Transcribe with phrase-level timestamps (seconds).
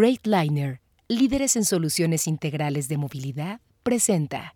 [0.00, 0.80] Freightliner,
[1.10, 4.54] líderes en soluciones integrales de movilidad, presenta.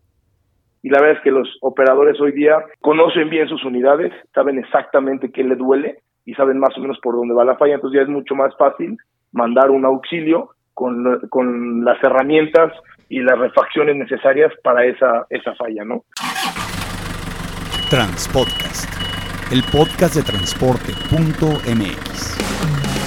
[0.83, 5.31] Y la verdad es que los operadores hoy día conocen bien sus unidades, saben exactamente
[5.31, 8.05] qué le duele y saben más o menos por dónde va la falla, entonces ya
[8.05, 8.97] es mucho más fácil
[9.33, 12.73] mandar un auxilio con, con las herramientas
[13.11, 16.05] y las refacciones necesarias para esa, esa falla, ¿no?
[17.91, 18.89] Transpodcast,
[19.53, 22.94] el podcast de transporte.mx.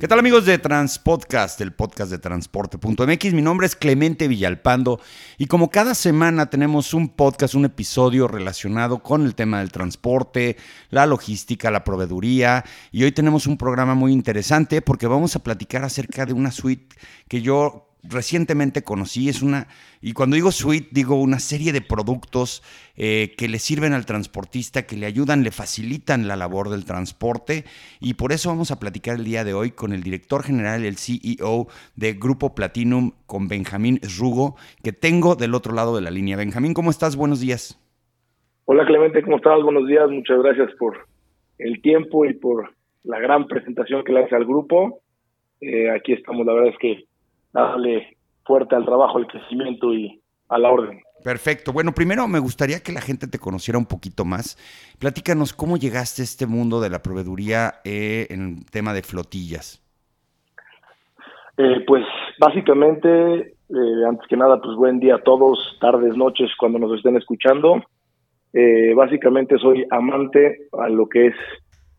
[0.00, 3.34] ¿Qué tal amigos de Transpodcast, el podcast de transporte.mx?
[3.34, 5.00] Mi nombre es Clemente Villalpando
[5.38, 10.56] y como cada semana tenemos un podcast, un episodio relacionado con el tema del transporte,
[10.90, 15.82] la logística, la proveeduría y hoy tenemos un programa muy interesante porque vamos a platicar
[15.82, 16.94] acerca de una suite
[17.26, 19.28] que yo recientemente conocí.
[19.28, 19.66] Es una,
[20.00, 22.62] y cuando digo suite, digo una serie de productos
[22.96, 27.64] eh, que le sirven al transportista, que le ayudan, le facilitan la labor del transporte.
[28.00, 30.96] Y por eso vamos a platicar el día de hoy con el director general, el
[30.96, 36.36] CEO de Grupo Platinum, con Benjamín Rugo, que tengo del otro lado de la línea.
[36.36, 37.16] Benjamín, ¿cómo estás?
[37.16, 37.80] Buenos días.
[38.64, 39.62] Hola Clemente, ¿cómo estás?
[39.62, 40.10] Buenos días.
[40.10, 41.06] Muchas gracias por
[41.58, 45.00] el tiempo y por la gran presentación que le hace al grupo.
[45.60, 47.07] Eh, aquí estamos, la verdad es que
[47.52, 51.00] darle fuerte al trabajo, al crecimiento y a la orden.
[51.22, 51.72] Perfecto.
[51.72, 54.56] Bueno, primero me gustaría que la gente te conociera un poquito más.
[54.98, 59.82] Platícanos cómo llegaste a este mundo de la proveeduría eh, en el tema de flotillas.
[61.56, 62.04] Eh, pues
[62.38, 63.08] básicamente,
[63.40, 67.82] eh, antes que nada, pues buen día a todos, tardes, noches, cuando nos estén escuchando.
[68.94, 71.34] básicamente soy amante a lo que es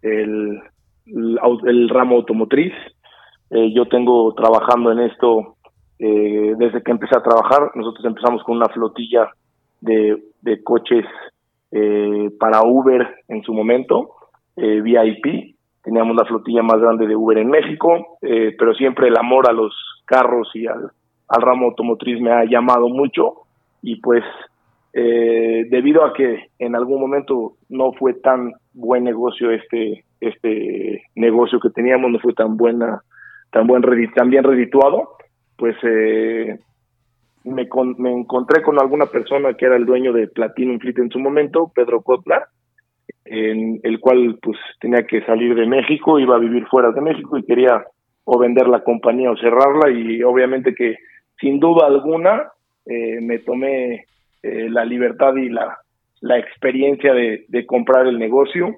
[0.02, 0.62] el,
[1.06, 2.74] el ramo automotriz.
[3.52, 5.56] Eh, yo tengo trabajando en esto
[5.98, 7.72] eh, desde que empecé a trabajar.
[7.76, 9.30] Nosotros empezamos con una flotilla
[9.82, 11.06] de, de coches
[11.72, 14.12] eh, para Uber en su momento,
[14.56, 15.56] VIP.
[15.82, 19.74] Teníamos la flotilla más grande de Uber en México, pero siempre el amor a los
[20.06, 20.92] carros y al,
[21.30, 23.46] al ramo automotriz me ha llamado mucho
[23.82, 24.22] y pues
[24.92, 31.70] debido a que en algún momento no fue tan buen negocio este este negocio que
[31.70, 33.02] teníamos no fue tan buena
[33.52, 33.84] tan, buen,
[34.16, 35.10] tan bien redituado,
[35.58, 36.58] pues eh,
[37.44, 37.68] me,
[37.98, 41.72] me encontré con alguna persona que era el dueño de Platinum Fleet en su momento,
[41.74, 42.44] Pedro Kotler,
[43.26, 47.38] en el cual pues tenía que salir de México, iba a vivir fuera de México
[47.38, 47.84] y quería
[48.24, 50.98] o vender la compañía o cerrarla y obviamente que
[51.40, 52.52] sin duda alguna
[52.86, 54.06] eh, me tomé
[54.44, 55.78] eh, la libertad y la,
[56.22, 58.76] la experiencia de, de comprar el negocio.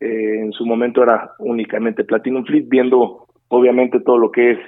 [0.00, 4.58] en su momento era únicamente Platinum Fleet, viendo obviamente todo lo que es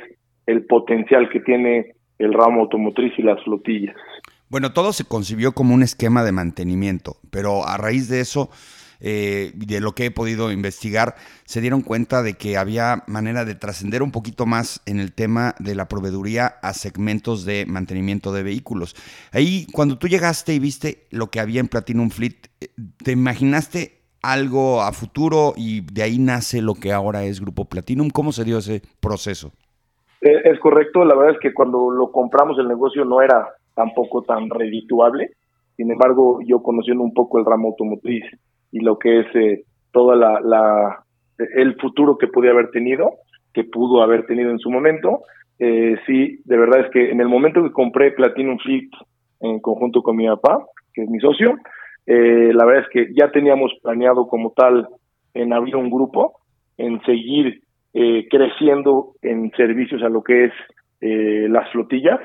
[0.47, 3.97] el potencial que tiene el ramo automotriz y las flotillas.
[4.51, 8.51] Bueno, todo se concibió como un esquema de mantenimiento, pero a raíz de eso,
[9.01, 11.15] eh, de lo que he podido investigar,
[11.47, 15.55] se dieron cuenta de que había manera de trascender un poquito más en el tema
[15.59, 18.95] de la proveeduría a segmentos de mantenimiento de vehículos.
[19.33, 22.69] Ahí, cuando tú llegaste y viste lo que había en Platinum Fleet, eh,
[23.03, 28.11] ¿te imaginaste algo a futuro y de ahí nace lo que ahora es Grupo Platinum.
[28.11, 29.53] ¿Cómo se dio ese proceso?
[30.21, 34.23] Eh, es correcto, la verdad es que cuando lo compramos el negocio no era tampoco
[34.23, 35.33] tan redituable.
[35.77, 38.25] Sin embargo, yo conociendo un poco el ramo automotriz
[38.73, 41.05] y lo que es eh, toda la,
[41.39, 43.13] el futuro que podía haber tenido,
[43.53, 45.23] que pudo haber tenido en su momento,
[45.59, 48.89] eh, sí, de verdad es que en el momento que compré Platinum Fleet
[49.41, 51.57] en conjunto con mi papá, que es mi socio,
[52.07, 54.89] eh, la verdad es que ya teníamos planeado como tal
[55.35, 56.41] en abrir un grupo,
[56.77, 60.53] en seguir eh, creciendo en servicios a lo que es
[61.01, 62.21] eh, las flotillas.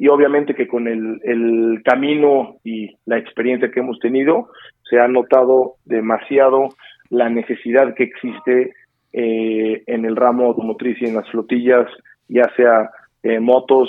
[0.00, 4.48] Y obviamente que con el, el camino y la experiencia que hemos tenido
[4.88, 6.68] se ha notado demasiado
[7.10, 8.74] la necesidad que existe
[9.12, 11.88] eh, en el ramo automotriz y en las flotillas,
[12.28, 12.90] ya sea
[13.22, 13.88] eh, motos,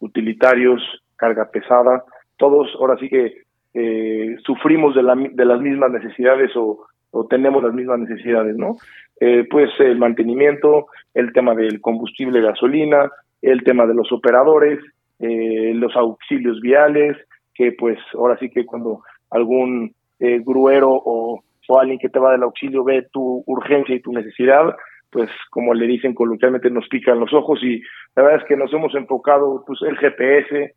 [0.00, 0.82] utilitarios,
[1.16, 2.04] carga pesada,
[2.36, 3.45] todos ahora sí que
[3.78, 6.86] eh, sufrimos de, la, de las mismas necesidades o,
[7.30, 8.76] tenemos las mismas necesidades, ¿no?
[9.20, 14.80] Eh, pues el mantenimiento, el tema del combustible, gasolina, el tema de los operadores,
[15.20, 17.16] eh, los auxilios viales,
[17.54, 19.00] que pues ahora sí que cuando
[19.30, 21.42] algún eh, gruero o,
[21.78, 24.76] alguien que te va del auxilio ve tu urgencia y tu necesidad,
[25.10, 27.80] pues como le dicen coloquialmente nos pican los ojos y
[28.14, 30.74] la verdad es que nos hemos enfocado pues el GPS,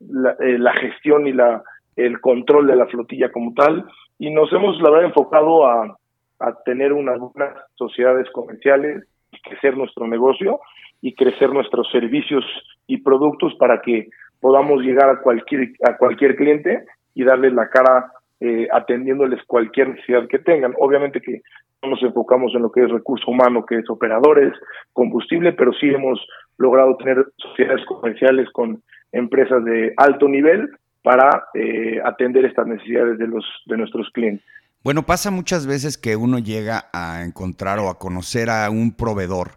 [0.00, 1.62] la, gestión y la
[1.96, 3.84] el control de la flotilla como tal
[4.18, 5.96] y nos hemos la verdad enfocado a,
[6.40, 9.04] a tener unas buenas sociedades comerciales,
[9.42, 10.60] crecer nuestro negocio
[11.00, 12.44] y crecer nuestros servicios
[12.86, 14.08] y productos para que
[14.40, 16.84] podamos llegar a cualquier, a cualquier cliente
[17.14, 20.74] y darles la cara eh, atendiéndoles cualquier necesidad que tengan.
[20.78, 21.42] Obviamente que
[21.82, 24.52] no nos enfocamos en lo que es recurso humano, que es operadores,
[24.92, 26.26] combustible, pero sí hemos
[26.58, 28.82] logrado tener sociedades comerciales con
[29.12, 30.70] empresas de alto nivel
[31.02, 34.44] para eh, atender estas necesidades de los de nuestros clientes.
[34.82, 39.52] Bueno, pasa muchas veces que uno llega a encontrar o a conocer a un proveedor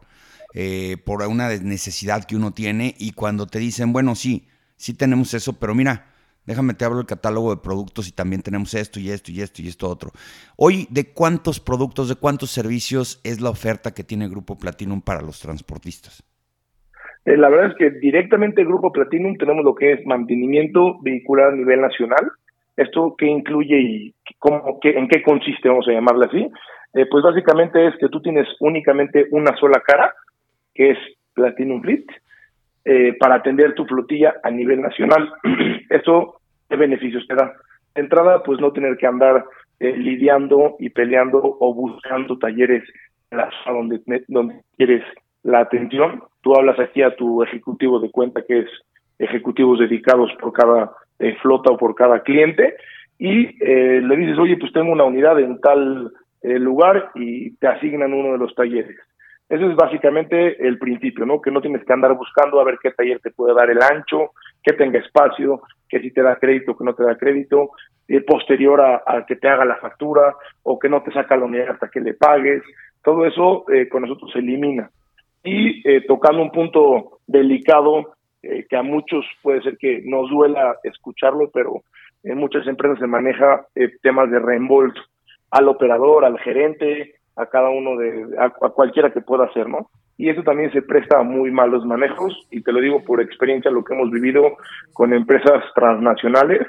[0.54, 5.34] eh, por una necesidad que uno tiene y cuando te dicen, bueno, sí, sí tenemos
[5.34, 6.07] eso, pero mira,
[6.45, 9.62] déjame te hablo el catálogo de productos y también tenemos esto y esto y esto
[9.62, 10.12] y esto otro.
[10.57, 15.22] Hoy, ¿de cuántos productos, de cuántos servicios es la oferta que tiene Grupo Platinum para
[15.22, 16.24] los transportistas?
[17.25, 21.56] Eh, la verdad es que directamente Grupo Platinum tenemos lo que es mantenimiento vehicular a
[21.56, 22.31] nivel nacional,
[22.75, 26.50] ¿Esto qué incluye y cómo, qué, en qué consiste, vamos a llamarle así?
[26.94, 30.14] Eh, pues básicamente es que tú tienes únicamente una sola cara,
[30.74, 30.98] que es
[31.34, 32.06] Platinum Fleet,
[32.86, 35.31] eh, para atender tu flotilla a nivel nacional.
[35.90, 36.38] Esto,
[36.69, 37.54] ¿qué beneficios te da?
[37.94, 39.46] De entrada, pues no tener que andar
[39.80, 42.84] lidiando y peleando o buscando talleres
[43.31, 44.00] a donde,
[44.30, 45.04] donde quieres
[45.44, 46.24] la atención.
[46.44, 48.69] Tú hablas aquí a tu ejecutivo de cuenta, que es
[49.18, 52.75] ejecutivos dedicados por cada eh, flota o por cada cliente
[53.18, 56.12] y eh, le dices, oye, pues tengo una unidad en tal
[56.42, 58.98] eh, lugar y te asignan uno de los talleres.
[59.48, 61.40] Ese es básicamente el principio, ¿no?
[61.40, 64.31] Que no tienes que andar buscando a ver qué taller te puede dar el ancho,
[64.62, 67.72] que tenga espacio, que si te da crédito, que no te da crédito,
[68.28, 71.90] posterior a, que te haga la factura o que no te saca la unidad hasta
[71.90, 72.63] que le pagues.
[73.04, 74.90] Todo eso con nosotros se elimina.
[75.44, 81.50] Y tocando un punto delicado eh, que a muchos puede ser que nos duela escucharlo,
[81.50, 81.81] pero
[82.24, 85.01] en muchas empresas se maneja eh, temas de reembolso
[85.50, 89.90] al operador, al gerente, a cada uno de, a, cualquiera que pueda hacer, ¿no?
[90.18, 93.72] Y eso también se presta a muy malos manejos, y te lo digo por experiencia,
[93.72, 94.57] lo que hemos vivido
[94.92, 96.68] con empresas transnacionales,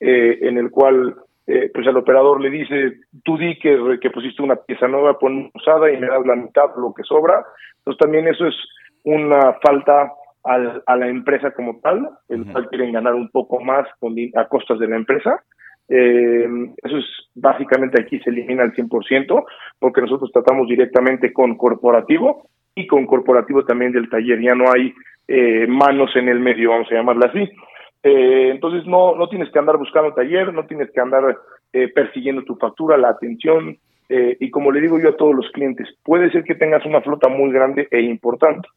[0.00, 4.56] eh, en el cual pues el operador le dice, tú di que, que pusiste una
[4.56, 7.44] pieza nueva, pon usada y me das la mitad lo que sobra.
[7.78, 8.54] Entonces también eso es
[9.04, 10.10] una falta
[10.44, 13.86] al, a la empresa como tal, el cual quieren ganar un poco más
[14.34, 15.42] a costas de la empresa.
[15.88, 16.48] Eh,
[16.82, 17.04] eso es
[17.34, 19.44] básicamente aquí se elimina al 100%
[19.78, 24.40] porque nosotros tratamos directamente con corporativo y con corporativo también del taller.
[24.40, 24.94] Ya no hay
[25.28, 27.50] eh, manos en el medio, vamos a llamarla así.
[28.04, 31.38] Eh, entonces no, no tienes que andar buscando taller, no tienes que andar
[31.72, 33.78] eh, persiguiendo tu factura, la atención.
[34.10, 37.00] Eh, y como le digo yo a todos los clientes, puede ser que tengas una
[37.00, 38.68] flota muy grande e importante.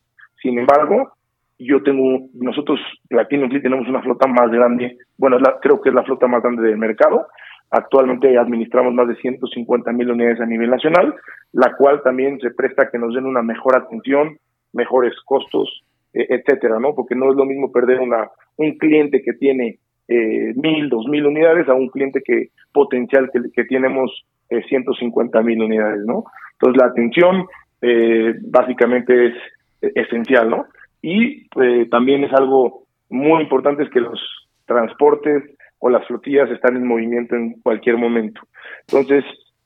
[0.41, 1.11] Sin embargo,
[1.59, 2.79] yo tengo, nosotros,
[3.09, 6.61] Platinum Fleet, tenemos una flota más grande, bueno, creo que es la flota más grande
[6.63, 7.27] del mercado.
[7.69, 11.13] Actualmente administramos más de 150 mil unidades a nivel nacional,
[11.51, 14.37] la cual también se presta a que nos den una mejor atención,
[14.71, 15.83] mejores costos,
[16.29, 16.95] etcétera, ¿no?
[16.95, 21.25] Porque no es lo mismo perder una un cliente que tiene eh, mil, dos mil
[21.25, 26.23] unidades a un cliente que potencial que, que tenemos eh, 150 mil unidades, ¿no?
[26.53, 27.45] Entonces la atención
[27.81, 29.33] eh, básicamente es
[29.81, 30.65] esencial, ¿no?
[31.01, 34.19] Y eh, también es algo muy importante es que los
[34.65, 35.43] transportes
[35.79, 38.41] o las flotillas están en movimiento en cualquier momento.
[38.87, 39.23] Entonces,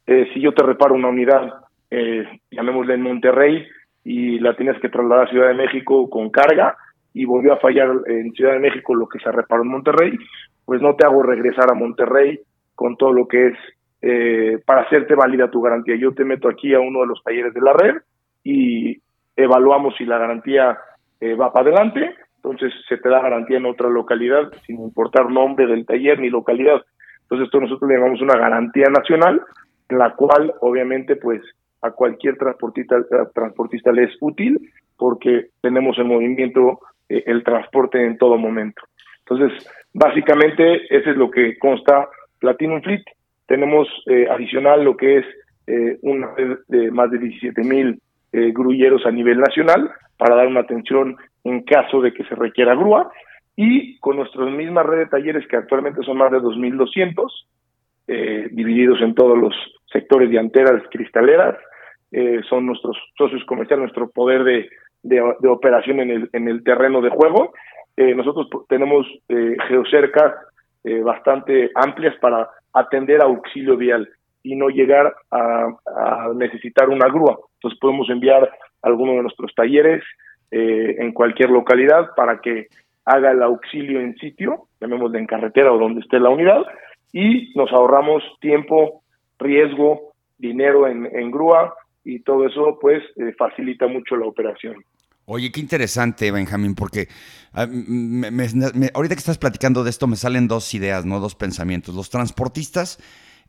[0.08, 1.52] eh, si yo te reparo una unidad,
[1.90, 3.66] eh, llamémosle en Monterrey,
[4.04, 6.76] y la tienes que trasladar a Ciudad de México con carga,
[7.14, 10.18] y volvió a fallar en Ciudad de México lo que se reparó en Monterrey,
[10.66, 12.40] pues no te hago regresar a Monterrey
[12.76, 13.58] con todo lo que es
[14.02, 15.96] eh, para hacerte válida tu garantía.
[15.96, 17.96] Yo te meto aquí a uno de los talleres de la red
[18.44, 18.98] y
[19.36, 20.78] evaluamos si la garantía
[21.20, 25.68] eh, va para adelante, entonces se te da garantía en otra localidad sin importar nombre
[25.68, 26.82] del taller ni localidad.
[27.24, 29.42] Entonces esto nosotros le llamamos una garantía nacional,
[29.90, 31.42] la cual obviamente pues
[31.82, 32.98] a cualquier transportista,
[33.34, 34.60] transportista le es útil
[34.98, 38.82] porque tenemos en movimiento eh, el transporte en todo momento.
[39.20, 42.08] Entonces, básicamente eso es lo que consta
[42.40, 43.04] Platinum Fleet.
[43.48, 45.26] Tenemos eh, adicional lo que es
[46.02, 46.32] una
[46.68, 48.02] de más de 17 mil
[48.34, 49.90] grulleros a nivel nacional,
[50.22, 53.12] para dar una atención en caso de que se requiera grúa
[53.56, 57.26] y con nuestra misma red de talleres que actualmente son más de 2.200
[58.08, 59.56] eh, divididos en todos los
[59.92, 61.58] sectores de anteras cristaleras
[62.12, 64.70] eh, son nuestros socios comerciales nuestro poder de,
[65.04, 67.54] de, operación en el, en el terreno de juego.
[67.98, 70.34] Eh, nosotros tenemos eh, geocercas
[70.84, 74.10] eh, bastante amplias para atender auxilio vial
[74.44, 77.38] y no llegar a, a necesitar una grúa.
[77.56, 78.50] Entonces podemos enviar
[78.82, 80.04] alguno de nuestros talleres
[80.52, 82.68] eh, en cualquier localidad para que
[83.06, 86.64] haga el auxilio en sitio, llamémosle en carretera o donde esté la unidad,
[87.14, 89.02] y nos ahorramos tiempo,
[89.40, 91.74] riesgo, dinero en, grúa
[92.04, 94.84] y todo eso pues eh, facilita mucho la operación.
[95.26, 97.08] Oye, qué interesante, Benjamín, porque
[97.54, 97.68] ah,
[98.94, 101.20] ahorita que estás platicando de esto me salen dos ideas, ¿no?
[101.20, 101.96] Dos pensamientos.
[101.96, 102.98] Los transportistas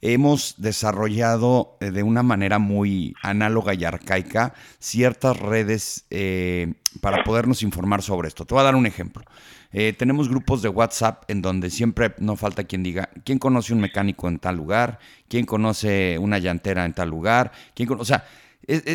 [0.02, 7.62] hemos desarrollado eh, de una manera muy análoga y arcaica ciertas redes eh, para podernos
[7.62, 8.44] informar sobre esto.
[8.44, 9.24] Te voy a dar un ejemplo.
[9.72, 13.80] Eh, tenemos grupos de WhatsApp en donde siempre no falta quien diga, ¿quién conoce un
[13.80, 14.98] mecánico en tal lugar?
[15.28, 17.52] ¿Quién conoce una llantera en tal lugar?
[17.74, 18.24] ¿Quién o sea,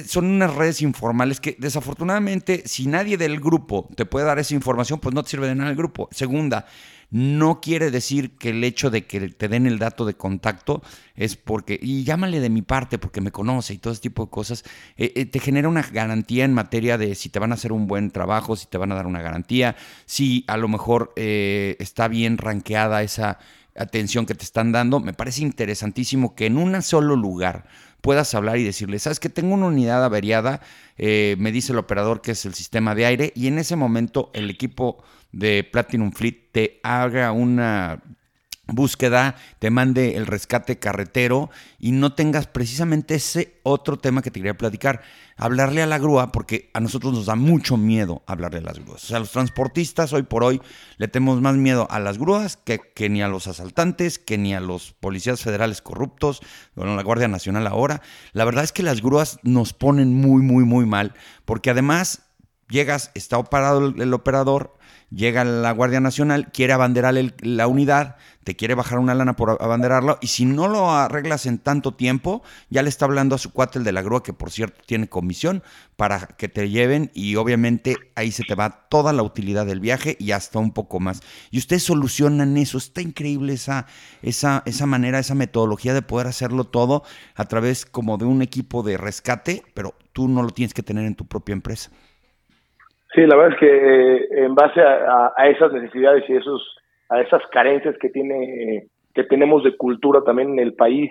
[0.07, 4.99] son unas redes informales que desafortunadamente si nadie del grupo te puede dar esa información,
[4.99, 6.07] pues no te sirve de nada el grupo.
[6.11, 6.65] Segunda,
[7.09, 10.81] no quiere decir que el hecho de que te den el dato de contacto
[11.15, 14.31] es porque, y llámale de mi parte porque me conoce y todo ese tipo de
[14.31, 14.63] cosas,
[14.97, 17.87] eh, eh, te genera una garantía en materia de si te van a hacer un
[17.87, 22.09] buen trabajo, si te van a dar una garantía, si a lo mejor eh, está
[22.09, 23.39] bien ranqueada esa
[23.77, 24.99] atención que te están dando.
[24.99, 27.67] Me parece interesantísimo que en un solo lugar
[28.01, 30.61] puedas hablar y decirle, sabes que tengo una unidad averiada,
[30.97, 34.31] eh, me dice el operador que es el sistema de aire, y en ese momento
[34.33, 38.01] el equipo de Platinum Fleet te haga una
[38.67, 44.39] búsqueda, te mande el rescate carretero y no tengas precisamente ese otro tema que te
[44.39, 45.01] quería platicar.
[45.37, 49.03] Hablarle a la grúa, porque a nosotros nos da mucho miedo hablarle a las grúas.
[49.03, 50.61] O sea, los transportistas hoy por hoy
[50.97, 54.55] le tenemos más miedo a las grúas que, que ni a los asaltantes, que ni
[54.55, 56.41] a los policías federales corruptos,
[56.75, 58.01] bueno, la Guardia Nacional ahora.
[58.33, 61.13] La verdad es que las grúas nos ponen muy, muy, muy mal,
[61.45, 62.23] porque además
[62.69, 64.76] llegas, está operado el, operador,
[65.09, 70.17] llega la Guardia Nacional, quiere abanderar la unidad, te quiere bajar una lana por abanderarlo,
[70.21, 73.79] y si no lo arreglas en tanto tiempo, ya le está hablando a su cuate
[73.79, 75.63] el de la grúa, que por cierto tiene comisión,
[75.95, 80.15] para que te lleven, y obviamente ahí se te va toda la utilidad del viaje
[80.19, 81.21] y hasta un poco más.
[81.51, 83.87] Y ustedes solucionan eso, está increíble esa,
[84.21, 87.03] esa, esa manera, esa metodología de poder hacerlo todo
[87.35, 91.05] a través como de un equipo de rescate, pero tú no lo tienes que tener
[91.05, 91.91] en tu propia empresa.
[93.17, 96.61] Sí, la verdad es que eh, en base a, esas necesidades y esos
[97.09, 101.09] a esas carencias que tiene que tenemos de cultura también en el país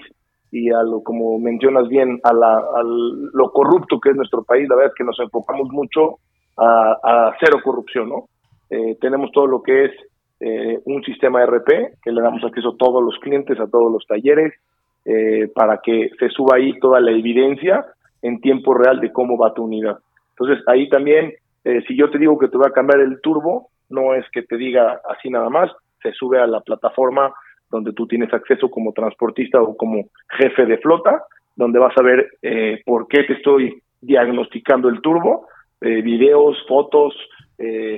[0.53, 4.77] y a lo como mencionas bien a, la, lo corrupto que es nuestro país, la
[4.77, 6.19] verdad es que nos enfocamos mucho
[6.57, 8.29] a, cero corrupción, ¿no?
[8.71, 9.93] Eh, tenemos todo lo que es
[10.39, 14.07] eh, un sistema RP que le damos acceso a todos los clientes, a todos los
[14.07, 14.55] talleres,
[15.55, 17.85] para que se suba ahí toda la evidencia
[18.23, 19.99] en tiempo real de cómo va tu unidad.
[20.31, 21.33] Entonces ahí también
[21.67, 24.43] eh, si yo te digo que te voy a cambiar el turbo, no es que
[24.43, 25.69] te diga así nada más,
[26.01, 27.35] se sube a la plataforma
[27.69, 30.05] donde tú tienes acceso como transportista o como
[30.39, 31.25] jefe de flota,
[31.57, 35.49] donde vas a ver eh, por qué te estoy diagnosticando el turbo,
[35.81, 37.15] eh, videos, fotos,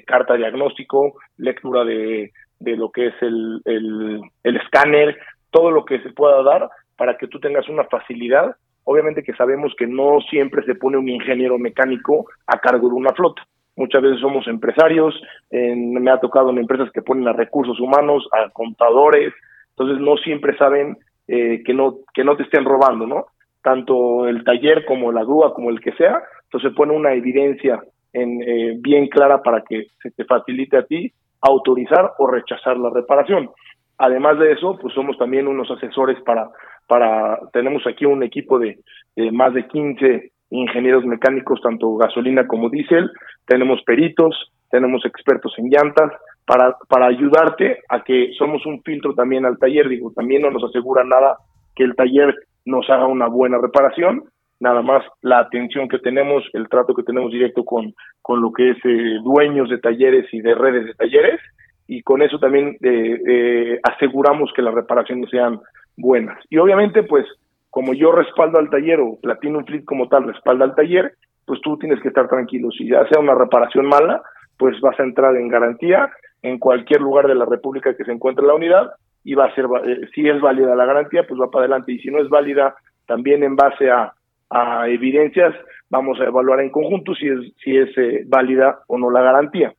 [0.07, 5.19] carta diagnóstico, lectura de, de lo que es el, el, el escáner,
[5.51, 8.55] todo lo que se pueda dar para que tú tengas una facilidad.
[8.85, 13.13] Obviamente que sabemos que no siempre se pone un ingeniero mecánico a cargo de una
[13.13, 13.43] flota
[13.79, 15.15] muchas veces somos empresarios,
[15.51, 19.33] me ha tocado en empresas que ponen a recursos humanos, a contadores,
[19.71, 23.27] entonces no siempre saben eh, que no que no te estén robando, ¿no?
[23.63, 27.81] Tanto el taller como la grúa, como el que sea, entonces pone una evidencia
[28.13, 32.91] en, eh, bien clara para que se te facilite a ti autorizar o rechazar la
[32.91, 33.51] reparación.
[33.99, 36.51] Además de eso, pues somos también unos asesores para,
[36.87, 38.79] para tenemos aquí un equipo de,
[39.15, 43.11] de más de 15 ingenieros mecánicos, tanto gasolina como diésel,
[43.47, 46.13] tenemos peritos, tenemos expertos en llantas,
[46.47, 50.65] para, para ayudarte a que somos un filtro también al taller, digo, también no nos
[50.65, 51.37] asegura nada
[51.77, 54.25] que el taller nos haga una buena reparación,
[54.61, 58.71] nada más la atención que tenemos, el trato que tenemos directo con, con lo que
[58.71, 61.41] es eh, dueños de talleres y de redes de talleres,
[61.87, 65.61] y con eso también eh, eh, aseguramos que las reparaciones sean
[65.97, 66.39] buenas.
[66.51, 67.27] Y obviamente, pues,
[67.71, 71.15] como yo respaldo al taller o Platinum Fleet como tal respalda al taller,
[71.47, 72.71] pues tú tienes que estar tranquilo.
[72.71, 74.23] Si ya sea una reparación mala,
[74.59, 76.11] pues vas a entrar en garantía
[76.43, 78.91] en cualquier lugar de la República que se encuentre la unidad
[79.25, 81.93] y va a ser, eh, si es válida la garantía, pues va para adelante.
[81.93, 82.75] Y si no es válida,
[83.07, 84.13] también en base a,
[84.51, 85.55] a evidencias,
[85.91, 89.73] vamos a evaluar en conjunto si es, si es eh, válida o no la garantía.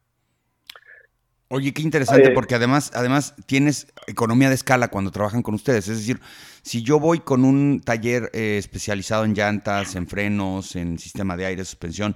[1.52, 5.88] Oye, qué interesante, porque además, además tienes economía de escala cuando trabajan con ustedes.
[5.88, 6.20] Es decir,
[6.62, 11.48] si yo voy con un taller eh, especializado en llantas, en frenos, en sistema de
[11.48, 12.16] aire, suspensión,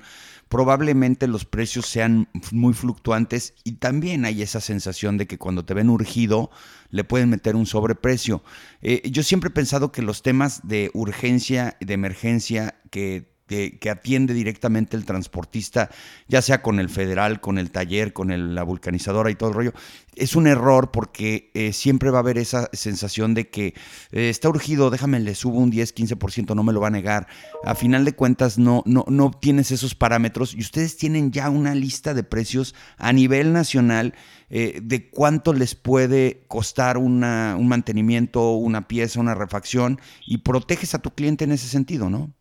[0.49, 5.73] probablemente los precios sean muy fluctuantes y también hay esa sensación de que cuando te
[5.73, 6.51] ven urgido
[6.91, 8.43] le pueden meter un sobreprecio.
[8.83, 14.33] Eh, yo siempre he pensado que los temas de urgencia, de emergencia, que que, atiende
[14.33, 15.89] directamente el transportista,
[16.27, 19.73] ya sea con el federal, con el taller, con la vulcanizadora y todo el rollo,
[20.15, 23.73] es un error porque eh, siempre va a haber esa sensación de que
[24.11, 27.27] eh, está urgido, déjame, le subo un 10, 15%, no me lo va a negar.
[27.63, 31.75] A final de cuentas no, no, no tienes esos parámetros y ustedes tienen ya una
[31.75, 34.13] lista de precios a nivel nacional
[34.49, 40.93] eh, de cuánto les puede costar una, un mantenimiento, una pieza, una refacción y proteges
[40.93, 42.33] a tu cliente en ese sentido, ¿no?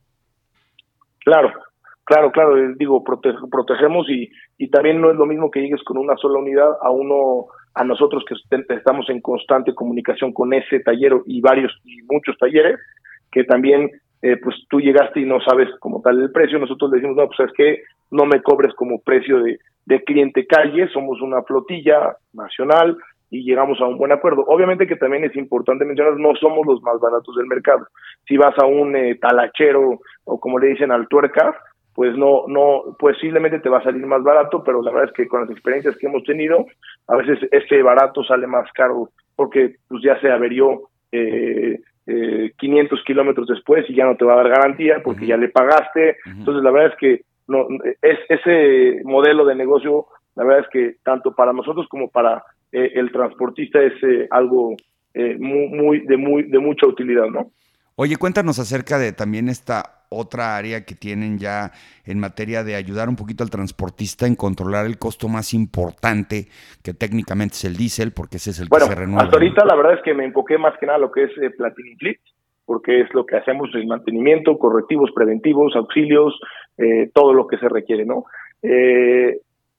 [1.24, 1.52] Claro,
[2.04, 5.98] claro, claro, eh, digo, protegemos y, y también no es lo mismo que llegues con
[5.98, 8.34] una sola unidad a uno, a nosotros que
[8.74, 12.78] estamos en constante comunicación con ese taller y varios y muchos talleres,
[13.30, 13.90] que también
[14.22, 17.26] eh, pues tú llegaste y no sabes como tal el precio, nosotros le decimos, no,
[17.26, 22.16] pues es que no me cobres como precio de, de cliente calle, somos una flotilla
[22.32, 22.96] nacional,
[23.32, 24.44] y llegamos a un buen acuerdo.
[24.46, 27.88] Obviamente que también es importante mencionar, no somos los más baratos del mercado.
[28.28, 31.56] Si vas a un eh, talachero o como le dicen al tuerca,
[31.94, 35.28] pues no, no, posiblemente te va a salir más barato, pero la verdad es que
[35.28, 36.66] con las experiencias que hemos tenido,
[37.08, 43.02] a veces ese barato sale más caro porque pues ya se averió eh, eh, 500
[43.04, 46.18] kilómetros después y ya no te va a dar garantía porque ya le pagaste.
[46.26, 47.66] Entonces la verdad es que no,
[48.02, 52.92] es, ese modelo de negocio, la verdad es que tanto para nosotros como para eh,
[52.94, 54.74] el transportista es eh, algo
[55.12, 57.50] eh, muy, muy, de, muy, de mucha utilidad, ¿no?
[57.96, 61.72] Oye, cuéntanos acerca de también esta otra área que tienen ya
[62.06, 66.48] en materia de ayudar un poquito al transportista en controlar el costo más importante,
[66.82, 69.22] que técnicamente es el diésel, porque ese es el que se renueva.
[69.22, 71.30] Hasta ahorita la verdad es que me enfoqué más que nada a lo que es
[71.56, 72.20] Platinum Fleet,
[72.64, 76.38] porque es lo que hacemos en mantenimiento, correctivos preventivos, auxilios,
[77.12, 78.24] todo lo que se requiere, ¿no?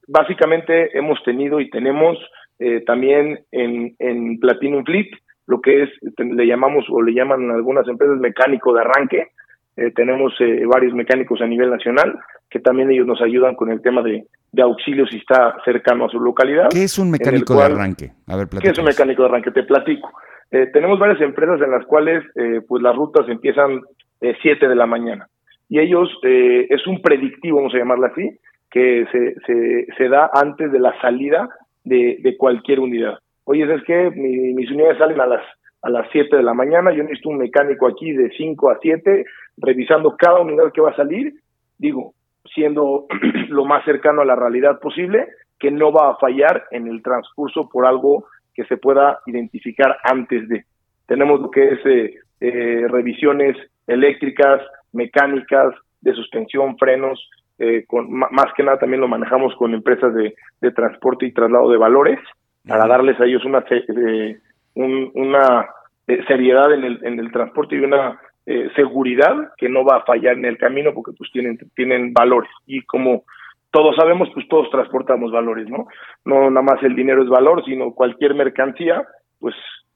[0.08, 2.18] básicamente hemos tenido y tenemos
[2.60, 5.10] eh, también en, en Platinum Fleet,
[5.48, 9.28] lo que es, le llamamos o le llaman algunas empresas mecánico de arranque.
[9.76, 12.18] Eh, tenemos eh, varios mecánicos a nivel nacional
[12.50, 16.10] que también ellos nos ayudan con el tema de, de auxilio si está cercano a
[16.10, 16.70] su localidad.
[16.70, 18.12] ¿Qué es un mecánico de arranque?
[18.28, 19.52] A ver, ¿Qué es un mecánico de arranque?
[19.52, 20.12] Te platico.
[20.52, 22.24] tenemos varias empresas en las cuales
[22.68, 23.82] pues las rutas empiezan
[24.20, 25.28] 7 de la mañana
[25.68, 30.72] y ellos es un predictivo, vamos a llamarlo así, que se, se, se da antes
[30.72, 31.50] de la salida
[31.84, 33.20] de, cualquier unidad.
[33.46, 35.44] Oye, es que mis unidades salen a las
[35.84, 39.26] a las 7 de la mañana, yo necesito un mecánico aquí de 5 a 7,
[39.58, 41.34] revisando cada unidad que va a salir,
[41.78, 42.14] digo,
[42.56, 43.06] siendo
[43.50, 45.28] lo más cercano a la realidad posible,
[45.60, 50.48] que no va a fallar en el transcurso por algo que se pueda identificar antes
[50.48, 50.64] de.
[51.06, 54.62] Tenemos lo que es eh, eh, revisiones eléctricas,
[54.94, 57.30] mecánicas, de suspensión, frenos,
[57.64, 61.70] eh, con, más que nada también lo manejamos con empresas de, de transporte y traslado
[61.70, 62.20] de valores
[62.68, 64.38] para darles a ellos una eh,
[64.76, 65.66] una
[66.08, 70.04] eh, seriedad en el, en el transporte y una eh, seguridad que no va a
[70.04, 72.52] fallar en el camino porque pues tienen tienen valores.
[72.66, 73.24] Y como
[73.72, 75.88] todos sabemos pues todos transportamos valores no
[76.26, 79.08] no nada más el dinero es valor sino cualquier mercancía
[79.40, 79.56] pues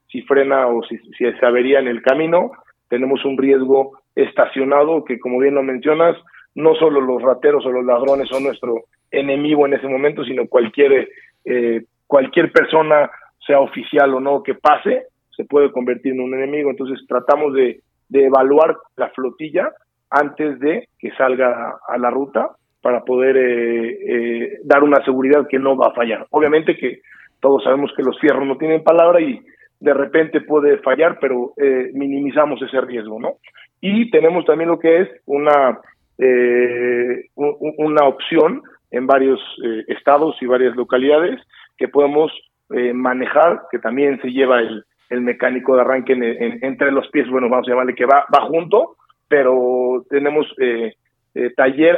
[0.10, 2.52] si frena o si, si se avería en el camino
[2.90, 6.16] tenemos un riesgo estacionado que como bien lo mencionas
[6.58, 11.08] no solo los rateros o los ladrones son nuestro enemigo en ese momento, sino cualquier,
[11.46, 13.12] eh, cualquier persona,
[13.46, 15.04] sea oficial o no, que pase,
[15.36, 16.72] se puede convertir en un enemigo.
[16.72, 19.70] Entonces tratamos de, de evaluar la flotilla
[20.10, 22.50] antes de que salga a la ruta
[22.82, 26.26] para poder eh, eh, dar una seguridad que no va a fallar.
[26.32, 27.02] Obviamente que
[27.40, 29.46] todos sabemos que los fierros no tienen palabra y
[29.80, 31.54] de repente puede fallar, pero
[31.94, 33.36] minimizamos ese riesgo, ¿no?
[33.80, 35.80] Y tenemos también lo que es una
[36.18, 41.42] eh, una opción en varios eh, estados y varias localidades
[41.78, 42.32] que podemos
[42.72, 46.14] eh, manejar, que también se lleva el, el mecánico de arranque
[46.62, 50.94] entre los pies, bueno, vamos a llamarle que va, va junto, pero tenemos eh,
[51.36, 51.98] eh, taller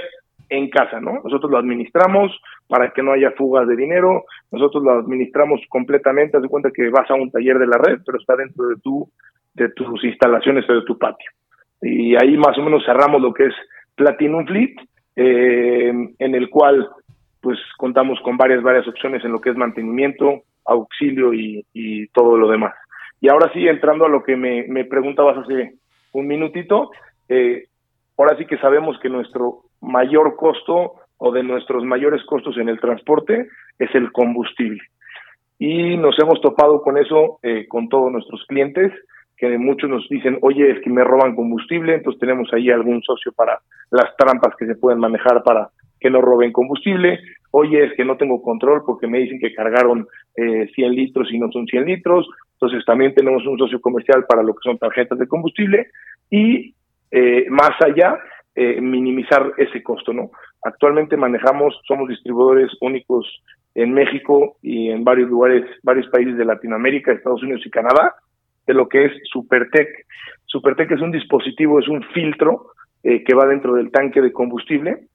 [0.50, 1.22] en casa, ¿no?
[1.24, 2.32] Nosotros lo administramos
[2.68, 6.90] para que no haya fugas de dinero, nosotros lo administramos completamente, haz de cuenta que
[6.90, 9.10] vas a un taller de la red, pero está dentro de tu
[9.54, 11.32] de tus instalaciones o de tu patio.
[11.82, 13.54] Y ahí más o menos cerramos lo que es
[14.00, 14.76] Platinum Fleet,
[15.18, 16.88] eh, en el cual
[17.42, 22.50] pues contamos con varias, varias opciones en lo que es mantenimiento, auxilio y, todo lo
[22.50, 22.74] demás.
[23.20, 25.74] Y ahora sí, entrando a lo que me, me preguntabas hace
[26.14, 26.92] un minutito,
[27.28, 27.66] eh,
[28.18, 32.80] ahora sí que sabemos que nuestro mayor costo o de nuestros mayores costos en el
[32.80, 34.82] transporte es el combustible.
[35.58, 38.94] Y nos hemos topado con eso eh, con todos nuestros clientes
[39.40, 43.32] que muchos nos dicen, oye, es que me roban combustible, entonces tenemos ahí algún socio
[43.32, 47.20] para las trampas que se pueden manejar para que no roben combustible,
[47.52, 51.40] oye, es que no tengo control porque me dicen que cargaron eh, 100 litros y
[51.40, 55.18] no son 100 litros, entonces también tenemos un socio comercial para lo que son tarjetas
[55.18, 55.88] de combustible
[56.30, 56.76] y
[57.12, 58.20] eh, más allá
[58.56, 60.32] eh, minimizar ese costo, ¿no?
[60.64, 63.42] Actualmente manejamos, somos distribuidores únicos
[63.74, 68.16] en México y en varios lugares, varios países de Latinoamérica, Estados Unidos y Canadá,
[68.70, 69.90] de lo que es Supertech.
[70.46, 72.68] Supertech es un dispositivo, es un filtro
[73.02, 75.08] eh, que va dentro del tanque de combustible,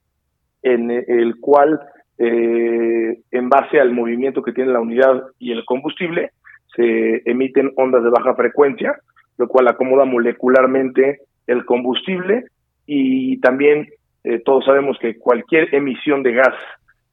[0.64, 1.78] en el cual,
[2.18, 6.32] eh, en base al movimiento que tiene la unidad y el combustible,
[6.74, 8.96] se emiten ondas de baja frecuencia,
[9.38, 12.46] lo cual acomoda molecularmente el combustible
[12.86, 13.88] y también
[14.24, 16.56] eh, todos sabemos que cualquier emisión de gas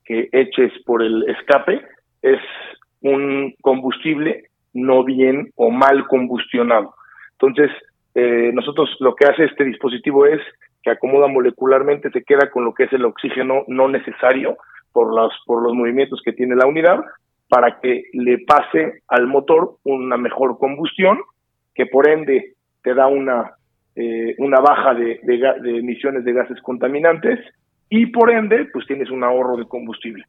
[0.05, 1.83] que eches por el escape
[2.23, 2.39] es
[3.01, 6.93] un combustible no bien o mal combustionado.
[7.33, 7.71] Entonces,
[8.15, 10.41] eh, nosotros lo que hace este dispositivo es
[10.83, 14.57] que acomoda molecularmente, se queda con lo que es el oxígeno no necesario
[14.91, 17.01] por los, por los movimientos que tiene la unidad,
[17.47, 21.19] para que le pase al motor una mejor combustión,
[21.75, 23.55] que por ende te da una
[23.93, 27.39] eh, una baja de, de, emisiones de gases contaminantes
[27.89, 30.23] y por ende, pues tienes un ahorro de combustible.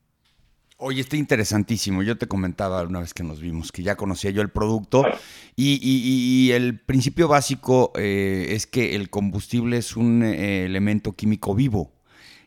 [0.84, 2.02] Oye, está interesantísimo.
[2.02, 5.04] Yo te comentaba una vez que nos vimos que ya conocía yo el producto
[5.54, 11.54] y, y, el principio básico eh, es que el combustible es un eh, elemento químico
[11.54, 11.92] vivo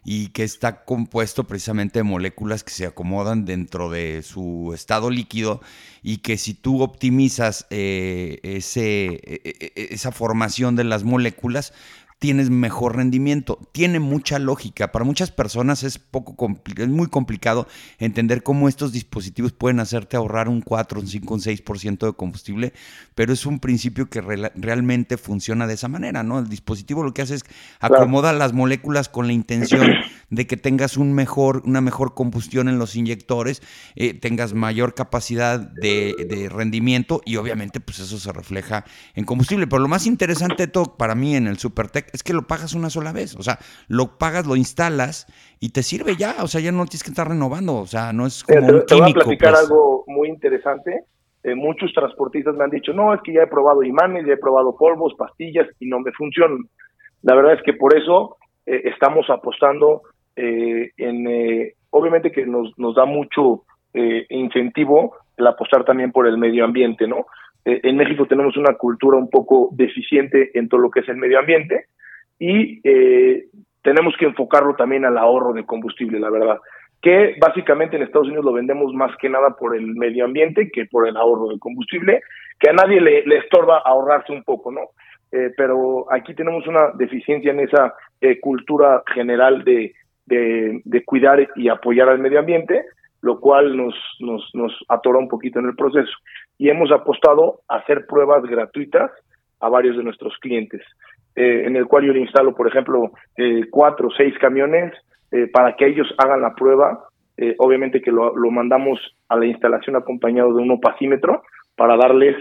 [0.03, 5.61] y que está compuesto precisamente de moléculas que se acomodan dentro de su estado líquido
[6.03, 11.71] y que si tú optimizas eh, ese, e, e, e, esa formación de las moléculas,
[12.19, 13.59] tienes mejor rendimiento.
[13.71, 14.91] Tiene mucha lógica.
[14.91, 16.35] Para muchas personas es, poco
[16.77, 17.67] es muy complicado
[17.99, 22.73] entender cómo estos dispositivos pueden hacerte ahorrar un 4, un 5, un 6% de combustible,
[23.15, 26.39] pero es un principio que realmente funciona de esa manera, ¿no?
[26.39, 27.43] El dispositivo lo que hace es
[27.79, 29.87] acomoda las moléculas con la intención
[30.29, 33.61] de que tengas un mejor, una mejor combustión en los inyectores,
[33.95, 39.67] eh, tengas mayor capacidad de, de rendimiento y obviamente pues eso se refleja en combustible.
[39.67, 42.73] Pero lo más interesante de todo para mí en el SuperTech es que lo pagas
[42.73, 43.35] una sola vez.
[43.35, 45.27] O sea, lo pagas, lo instalas
[45.59, 46.35] y te sirve ya.
[46.41, 47.75] O sea, ya no tienes que estar renovando.
[47.75, 48.85] O sea, no es como un químico.
[48.85, 49.63] Te voy a platicar pues.
[49.63, 51.05] algo muy interesante.
[51.45, 54.37] Eh, muchos transportistas me han dicho, no, es que ya he probado imanes, ya he
[54.37, 56.57] probado polvos, pastillas y no me funcionan.
[57.21, 60.01] La verdad es que por eso eh, estamos apostando
[60.35, 63.63] eh, en, obviamente que nos, nos da mucho
[64.27, 67.27] incentivo el apostar también por el medio ambiente, ¿no?
[67.63, 71.39] en México tenemos una cultura un poco deficiente en todo lo que es el medio
[71.39, 71.85] ambiente
[72.39, 73.45] y eh,
[73.81, 76.59] tenemos que enfocarlo también al ahorro de combustible, la verdad.
[77.01, 80.85] Que básicamente en Estados Unidos lo vendemos más que nada por el medio ambiente que
[80.85, 82.21] por el ahorro de combustible,
[82.59, 84.81] que a nadie le, estorba ahorrarse un poco, ¿no?
[85.31, 89.93] Eh, pero aquí tenemos una deficiencia en esa eh, cultura general de,
[90.25, 92.85] de, de, cuidar y apoyar al medio ambiente,
[93.21, 96.11] lo cual nos, nos, nos atora un poquito en el proceso.
[96.57, 99.11] Y hemos apostado a hacer pruebas gratuitas
[99.59, 100.81] a varios de nuestros clientes.
[101.35, 104.93] Eh, en el cual yo le instalo, por ejemplo, eh, cuatro o seis camiones
[105.31, 107.09] eh, para que ellos hagan la prueba.
[107.57, 111.43] obviamente que lo, mandamos a la instalación acompañado de un opacímetro
[111.75, 112.37] para darles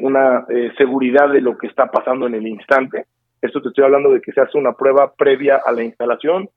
[0.00, 0.44] una
[0.76, 3.04] seguridad de lo que está pasando en el instante.
[3.40, 6.48] Esto te estoy hablando de que se hace una prueba previa a la instalación,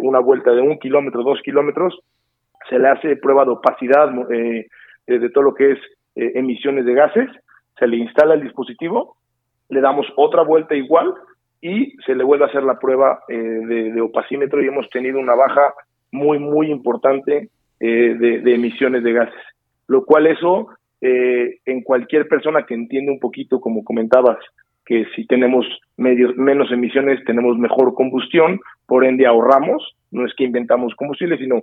[0.00, 2.00] una vuelta de un kilómetro, dos kilómetros,
[2.70, 4.08] se le hace prueba de opacidad
[5.06, 5.78] de todo lo que es
[6.16, 7.28] emisiones de gases,
[7.78, 9.17] se le instala el dispositivo
[9.68, 11.14] le damos otra vuelta igual
[11.60, 15.34] y se le vuelve a hacer la prueba eh, de, opacímetro y hemos tenido una
[15.34, 15.74] baja
[16.12, 17.50] muy, muy importante
[17.80, 19.42] eh, de, emisiones de gases.
[19.86, 20.68] Lo cual eso,
[21.00, 24.38] eh, en cualquier persona que entiende un poquito, como comentabas,
[24.86, 25.66] que si tenemos
[25.98, 31.62] menos emisiones tenemos mejor combustión, por ende ahorramos, no es que inventamos combustible, sino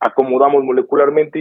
[0.00, 1.38] acomodamos molecularmente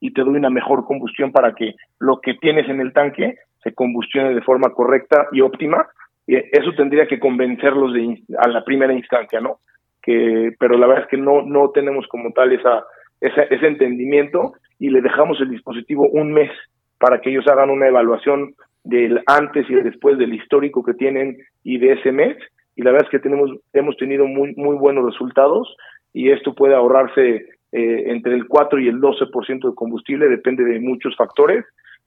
[0.00, 3.74] y te doy una mejor combustión para que lo que tienes en el tanque se
[3.74, 5.86] combustione de forma correcta y óptima.
[6.26, 9.58] Y eso tendría que convencerlos de, a la primera instancia, ¿no?
[10.02, 12.84] Que, pero la verdad es que no, no tenemos como tal esa,
[13.20, 16.50] ese entendimiento y le dejamos el dispositivo un mes
[16.98, 21.38] para que ellos hagan una evaluación del antes y el después del histórico que tienen
[21.62, 22.36] y de ese mes.
[22.76, 25.74] Y la verdad es que tenemos, hemos tenido muy, muy buenos resultados
[26.12, 30.80] y esto puede ahorrarse eh, entre el 4 y el 12% de combustible, depende de
[30.80, 31.64] muchos factores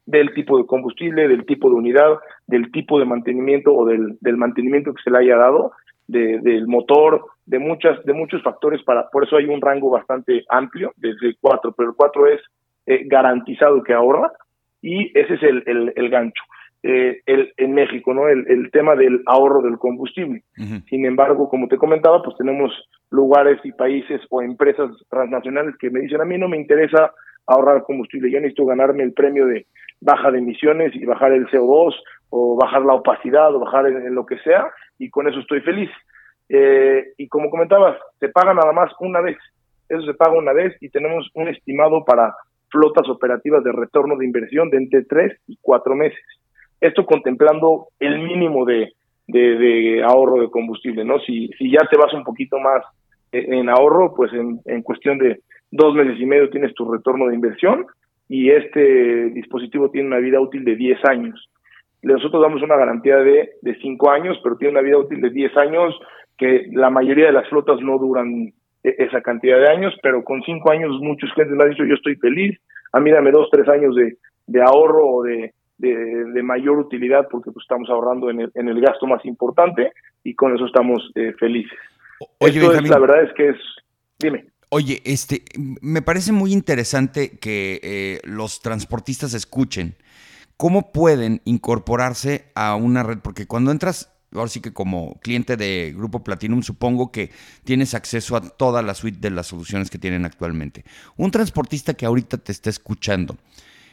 [0.08, 2.18] del tipo de combustible, del tipo de unidad,
[2.48, 5.74] del tipo de mantenimiento o del, del mantenimiento que se le haya dado,
[6.08, 10.46] de, del motor, de muchas, de muchos factores para, por eso hay un rango bastante
[10.50, 12.42] amplio, desde 4, pero el 4 es
[12.86, 14.32] eh, garantizado que ahorra,
[14.82, 16.42] y ese es el, el, el gancho.
[16.84, 18.30] Eh, el, en México, ¿no?
[18.30, 20.44] El, el, tema del ahorro del combustible.
[20.88, 22.72] Sin embargo, como te comentaba, pues tenemos
[23.10, 27.12] lugares y países o empresas transnacionales que me dicen, a mí no me interesa
[27.48, 29.66] ahorrar combustible, yo necesito ganarme el premio de
[30.02, 31.96] baja de emisiones y bajar el CO2
[32.30, 35.90] o bajar la opacidad o bajar en, lo que sea y con eso estoy feliz.
[36.50, 39.38] Eh, y como comentabas, se paga nada más una vez.
[39.90, 42.34] Eso se paga una vez y tenemos un estimado para
[42.70, 46.20] flotas operativas de retorno de inversión de entre tres y cuatro meses.
[46.82, 48.94] Esto contemplando el mínimo de,
[49.28, 51.20] de, ahorro de combustible, ¿no?
[51.20, 52.84] Si, si ya te vas un poquito más
[53.32, 57.36] en ahorro, pues en, en cuestión de dos meses y medio tienes tu retorno de
[57.36, 57.86] inversión
[58.30, 61.50] y este dispositivo tiene una vida útil de 10 años.
[62.02, 65.58] Nosotros damos una garantía de, de 5 años, pero tiene una vida útil de 10
[65.58, 65.98] años
[66.38, 70.42] que la mayoría de las flotas no duran e, esa cantidad de años, pero con
[70.44, 72.60] 5 años muchos clientes me han dicho yo estoy feliz,
[72.94, 77.52] a mí dame 2, 3 años de, de ahorro o de, de, mayor utilidad porque
[77.52, 79.92] pues, estamos ahorrando en el, en el gasto más importante
[80.24, 81.78] y con eso estamos eh, felices.
[82.40, 83.58] Oye, la verdad es que es,
[84.20, 84.46] dime.
[84.70, 89.96] Oye, este, me parece muy interesante que eh, los transportistas escuchen
[90.58, 95.94] cómo pueden incorporarse a una red, porque cuando entras, ahora sí que como cliente de
[95.96, 97.32] Grupo Platinum, supongo que
[97.64, 100.84] tienes acceso a toda la suite de las soluciones que tienen actualmente.
[101.16, 103.38] Un transportista que ahorita te está escuchando,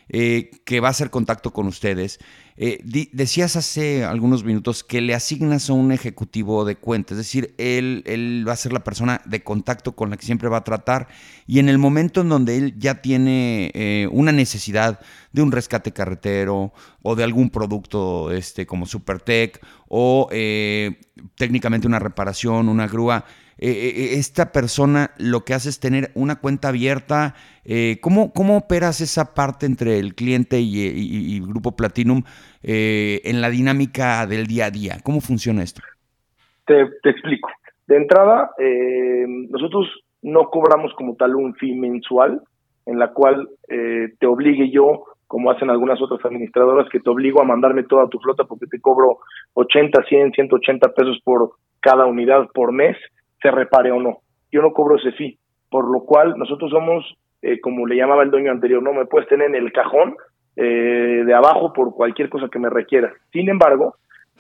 [0.09, 2.19] eh, que va a hacer contacto con ustedes.
[2.57, 2.79] Eh,
[3.13, 8.05] decías hace algunos minutos que le asignas a un ejecutivo de cuenta, es decir, él,
[8.07, 11.09] él, va a ser la persona de contacto con la que siempre va a tratar
[11.47, 15.01] y en el momento en donde él ya tiene eh, una necesidad
[15.33, 20.29] de un rescate carretero o de algún producto este, como Supertech o
[21.37, 23.25] técnicamente una reparación, una grúa,
[23.59, 27.35] eh, eh, esta persona lo que hace es tener una cuenta abierta.
[27.65, 32.23] Eh, ¿cómo, ¿Cómo operas esa parte entre el cliente y, Grupo Platinum
[32.63, 34.97] en la dinámica del día a día?
[35.05, 35.83] ¿Cómo funciona esto?
[36.67, 37.51] Te, explico.
[37.87, 38.51] De entrada,
[39.51, 39.87] nosotros
[40.23, 42.41] no cobramos como tal un fee mensual
[42.87, 47.45] en la cual te obligue yo como hacen algunas otras administradoras, que te obligo a
[47.45, 49.19] mandarme toda tu flota porque te cobro
[49.55, 52.97] 80, 100, 180 pesos por cada unidad por mes
[53.45, 54.21] se repare o no.
[54.51, 55.39] Yo no cobro ese fee,
[55.71, 57.05] por lo cual nosotros somos,
[57.43, 60.17] eh, como le llamaba el dueño anterior, no me puedes tener en el cajón
[60.57, 63.13] eh, de abajo por cualquier cosa que me requiera.
[63.33, 63.97] Sin embargo,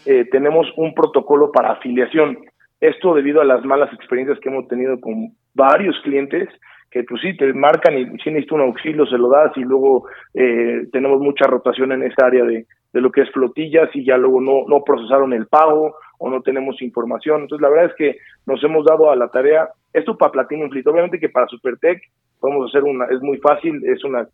[0.06, 2.38] eh, tenemos un protocolo para afiliación.
[2.80, 6.48] Esto debido a las malas experiencias que hemos tenido con varios clientes
[6.90, 10.06] que pues sí, te marcan y si necesitas un auxilio se lo das y luego
[10.32, 14.40] tenemos mucha rotación en esa área de, de lo que es flotillas y ya luego
[14.40, 17.42] no, no procesaron el pago o no tenemos información.
[17.42, 20.86] Entonces, la verdad es que nos hemos dado a la tarea, esto para Platinum Fleet,
[20.86, 22.00] obviamente que para Supertech
[22.40, 24.26] podemos hacer una, es muy fácil, es una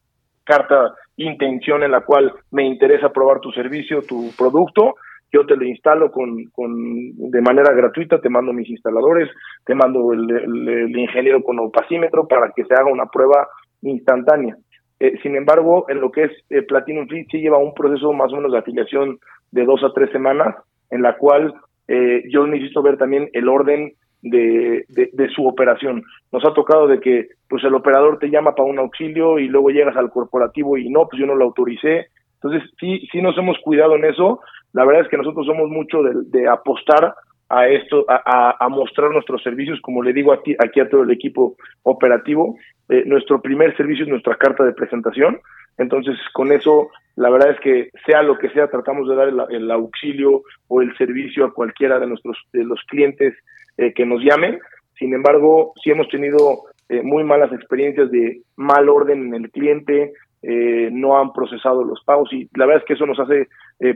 [0.45, 4.95] carta intención en la cual me interesa probar tu servicio, tu producto,
[5.33, 6.73] yo te lo instalo con, con
[7.17, 9.29] de manera gratuita, te mando mis instaladores,
[9.65, 13.49] te mando el, ingeniero con opacímetro para que se haga una prueba
[13.83, 14.57] instantánea.
[15.01, 18.33] Eh, sin embargo, en lo que es eh, Platinum Fleet sí lleva un proceso más
[18.33, 19.19] o menos de afiliación
[19.51, 20.55] de dos a tres semanas,
[20.91, 21.55] en la cual
[21.93, 26.05] eh, yo necesito ver también el orden de, de, su operación.
[26.31, 29.71] Nos ha tocado de que pues el operador te llama para un auxilio y luego
[29.71, 32.07] llegas al corporativo y no, pues yo no lo autoricé.
[32.35, 34.39] Entonces, sí, sí nos hemos cuidado en eso.
[34.73, 37.13] La verdad es que nosotros somos mucho de, apostar
[37.49, 41.11] a esto, a, a, mostrar nuestros servicios, como le digo aquí, aquí a todo el
[41.11, 42.55] equipo operativo.
[42.89, 45.41] Eh, nuestro primer servicio es nuestra carta de presentación.
[45.79, 49.71] Entonces, con eso, la verdad es que sea lo que sea, tratamos de dar el,
[49.71, 53.35] auxilio o el servicio a cualquiera de nuestros de los clientes
[53.77, 54.59] eh, que nos llamen.
[54.99, 60.13] Sin embargo, sí hemos tenido eh, muy malas experiencias de mal orden en el cliente,
[60.43, 63.49] no han procesado los pagos y la verdad es que eso nos hace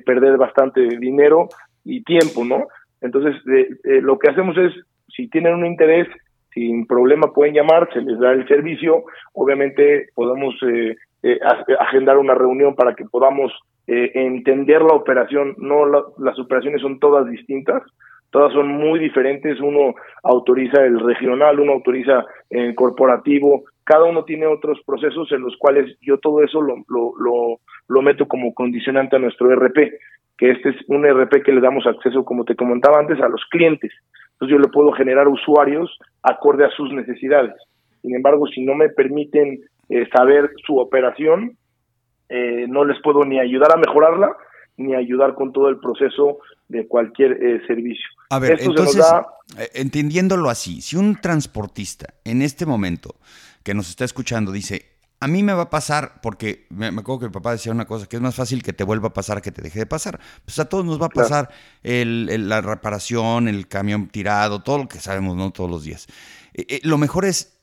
[0.04, 1.48] perder bastante dinero
[1.84, 2.66] y tiempo, ¿no?
[3.00, 3.34] Entonces,
[4.02, 4.74] lo que hacemos es,
[5.08, 6.06] si tienen un interés,
[6.54, 11.40] sin problema pueden llamar, se les da el servicio, obviamente podemos eh, eh,
[11.80, 13.52] agendar una reunión para que podamos
[13.86, 17.82] eh, entender la operación, no las operaciones son todas distintas,
[18.30, 24.46] todas son muy diferentes, uno autoriza el regional, uno autoriza el corporativo, cada uno tiene
[24.46, 29.16] otros procesos en los cuales yo todo eso lo, lo, lo, lo meto como condicionante
[29.16, 29.98] a nuestro RP
[30.36, 33.44] que este es un RP que le damos acceso, como te comentaba antes, a los
[33.50, 33.92] clientes.
[34.32, 37.54] Entonces yo le puedo generar usuarios acorde a sus necesidades.
[38.02, 41.56] Sin embargo, si no me permiten eh, saber su operación,
[42.28, 44.36] eh, no les puedo ni ayudar a mejorarla,
[44.76, 48.06] ni ayudar con todo el proceso de cualquier eh, servicio.
[48.30, 49.04] A ver, entonces,
[49.74, 53.16] entendiéndolo así, si un transportista en este momento
[53.62, 54.94] que nos está escuchando dice,
[55.24, 58.06] a mí me va a pasar, porque me, acuerdo que el papá decía una cosa,
[58.06, 60.20] que es más fácil que te vuelva a pasar que te deje de pasar.
[60.44, 61.48] Pues a todos nos va a pasar
[61.82, 65.50] el, la reparación, el camión tirado, todo lo que sabemos, ¿no?
[65.50, 66.08] Todos los días.
[66.52, 67.53] Eh, eh, lo mejor es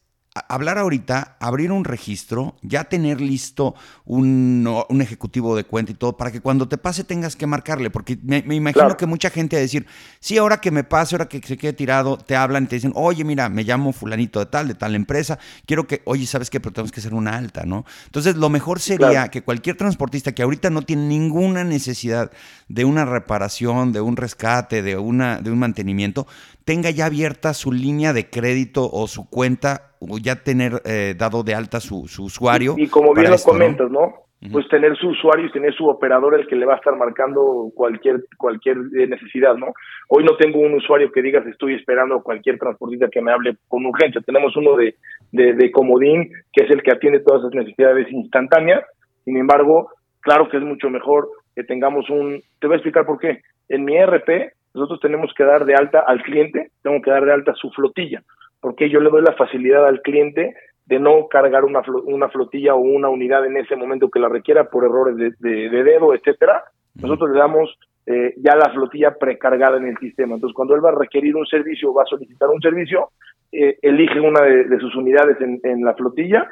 [0.47, 6.15] hablar ahorita, abrir un registro, ya tener listo un, un, ejecutivo de cuenta y todo,
[6.15, 9.59] para que cuando te pase tengas que marcarle, porque me, imagino que mucha gente va
[9.59, 9.85] a decir,
[10.21, 12.93] sí, ahora que me pase, ahora que se quede tirado, te hablan y te dicen,
[12.95, 16.61] oye, mira, me llamo fulanito de tal, de tal empresa, quiero que, oye, ¿sabes qué?
[16.61, 17.85] Pero tenemos que hacer una alta, ¿no?
[18.05, 22.31] Entonces, lo mejor sería que cualquier transportista que ahorita no tiene ninguna necesidad
[22.69, 26.25] de una reparación, de un rescate, de, una, de un mantenimiento,
[26.63, 29.90] tenga ya abierta su línea de crédito o su cuenta
[30.21, 32.75] ya tener eh, dado de alta su, su usuario.
[32.77, 34.13] Y, como bien lo comentas, ¿no?
[34.51, 37.69] Pues tener su usuario y tener su operador el que le va a estar marcando
[37.75, 39.67] cualquier cualquier eh, necesidad, ¿no?
[40.07, 43.85] Hoy no tengo un usuario que digas estoy esperando cualquier transportista que me hable con
[43.85, 44.19] urgencia.
[44.25, 44.95] Tenemos uno de,
[45.31, 48.83] de, de comodín que es el que atiende todas esas necesidades instantáneas.
[49.25, 52.41] Sin embargo, claro que es mucho mejor que tengamos un...
[52.59, 53.41] Te voy a explicar por qué.
[53.69, 57.33] En mi ERP nosotros tenemos que dar de alta al cliente, tengo que dar de
[57.33, 58.23] alta su flotilla
[58.61, 62.79] porque yo le doy la facilidad al cliente de no cargar una, una flotilla o
[62.79, 66.63] una unidad en ese momento que la requiera por errores de, de, dedo, etcétera.
[66.95, 70.35] Nosotros le damos eh, ya la flotilla precargada en el sistema.
[70.35, 73.09] Entonces, cuando él va a requerir un servicio o va a solicitar un servicio,
[73.51, 76.47] eh, elige una de, sus unidades en, en, la flotilla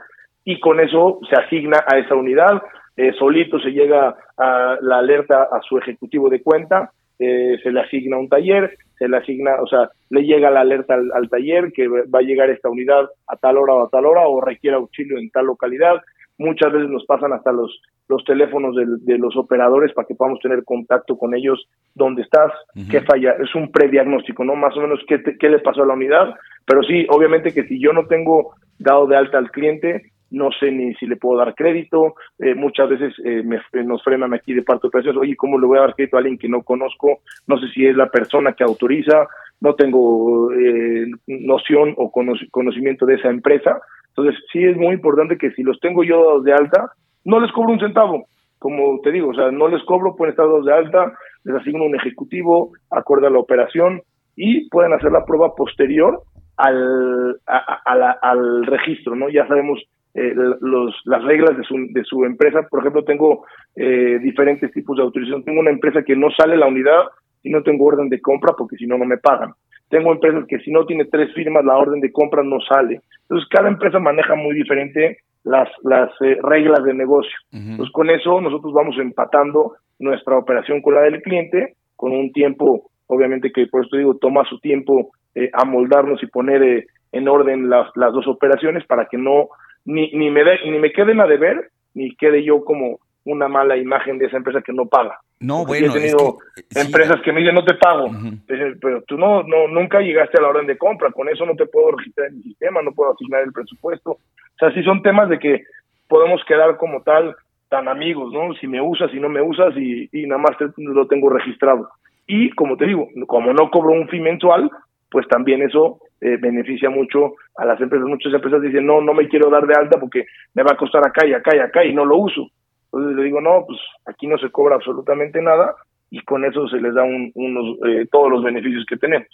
[0.45, 2.62] y con eso se asigna a esa unidad.
[2.95, 8.17] Eh, solito se llega a la alerta a su ejecutivo de cuenta, se le asigna
[8.17, 12.19] un taller, se le asigna, o sea, le llega la alerta al, taller que va
[12.19, 15.31] a llegar esta unidad a tal hora o a tal hora o requiere auxilio en
[15.31, 15.95] tal localidad.
[16.38, 20.63] Muchas veces nos pasan hasta los, los teléfonos de, los operadores para que podamos tener
[20.63, 22.51] contacto con ellos, dónde estás,
[22.91, 23.35] qué falla.
[23.41, 24.55] Es un prediagnóstico, ¿no?
[24.55, 26.35] Más o menos qué, qué le pasó a la unidad.
[26.65, 30.71] Pero sí, obviamente que si yo no tengo dado de alta al cliente, no sé
[30.71, 34.63] ni si le puedo dar crédito, eh, muchas veces eh, me, nos frenan aquí de
[34.63, 37.19] parte de operaciones, oye, ¿cómo le voy a dar crédito a alguien que no conozco?
[37.47, 39.27] No sé si es la persona que autoriza,
[39.61, 43.79] no tengo eh, noción o conocimiento de esa empresa.
[44.09, 46.91] Entonces, sí es muy importante que si los tengo yo de alta,
[47.25, 50.45] no les cobro un centavo, como te digo, o sea, no les cobro, pueden estar
[50.45, 51.13] dos de alta,
[51.43, 54.01] les asigno un ejecutivo, acorde a la operación
[54.35, 56.21] y pueden hacer la prueba posterior
[56.57, 59.29] al, al registro, ¿no?
[59.29, 59.81] Ya sabemos
[60.15, 62.67] eh, los, las reglas de su, de su empresa.
[62.69, 63.45] Por ejemplo, tengo
[63.76, 65.43] eh, diferentes tipos de autorización.
[65.43, 67.04] Tengo una empresa que no sale la unidad
[67.43, 69.54] y no tengo orden de compra porque si no, no me pagan.
[69.89, 73.02] Tengo empresas que si no tiene tres firmas, la orden de compra no sale.
[73.22, 77.38] Entonces, cada empresa maneja muy diferente las, las eh, reglas de negocio.
[77.52, 82.89] Entonces, con eso nosotros vamos empatando nuestra operación con la del cliente, con un tiempo,
[83.08, 85.12] obviamente que por esto digo, toma su tiempo
[85.54, 89.50] amoldarnos y poner en orden las, las dos operaciones para que no
[89.85, 93.77] ni, ni, me, de, ni me queden a deber, ni quede yo como una mala
[93.77, 95.19] imagen de esa empresa que no paga.
[95.39, 95.87] No, bueno.
[95.87, 96.37] He tenido
[96.75, 98.09] empresas que me dicen no te pago,
[98.47, 101.65] pero tú no, no, nunca llegaste a la orden de compra, con eso no te
[101.65, 104.11] puedo registrar en mi sistema, no puedo asignar el presupuesto.
[104.11, 105.63] O sea, sí son temas de que
[106.07, 107.35] podemos quedar como tal
[107.69, 108.53] tan amigos, ¿no?
[108.55, 111.89] Si me usas, si no me usas y, y nada más lo tengo registrado.
[112.27, 114.69] Y como te digo, como no cobro un fee mensual,
[115.09, 118.08] pues también eso eh, beneficia mucho a las empresas.
[118.08, 121.05] Muchas empresas dicen, no, no me quiero dar de alta porque me va a costar
[121.05, 122.49] acá y acá y acá y no lo uso.
[122.91, 125.75] Entonces le digo, no, pues aquí no se cobra absolutamente nada
[126.10, 129.27] y con eso se les da unos, eh, todos los beneficios que tenemos.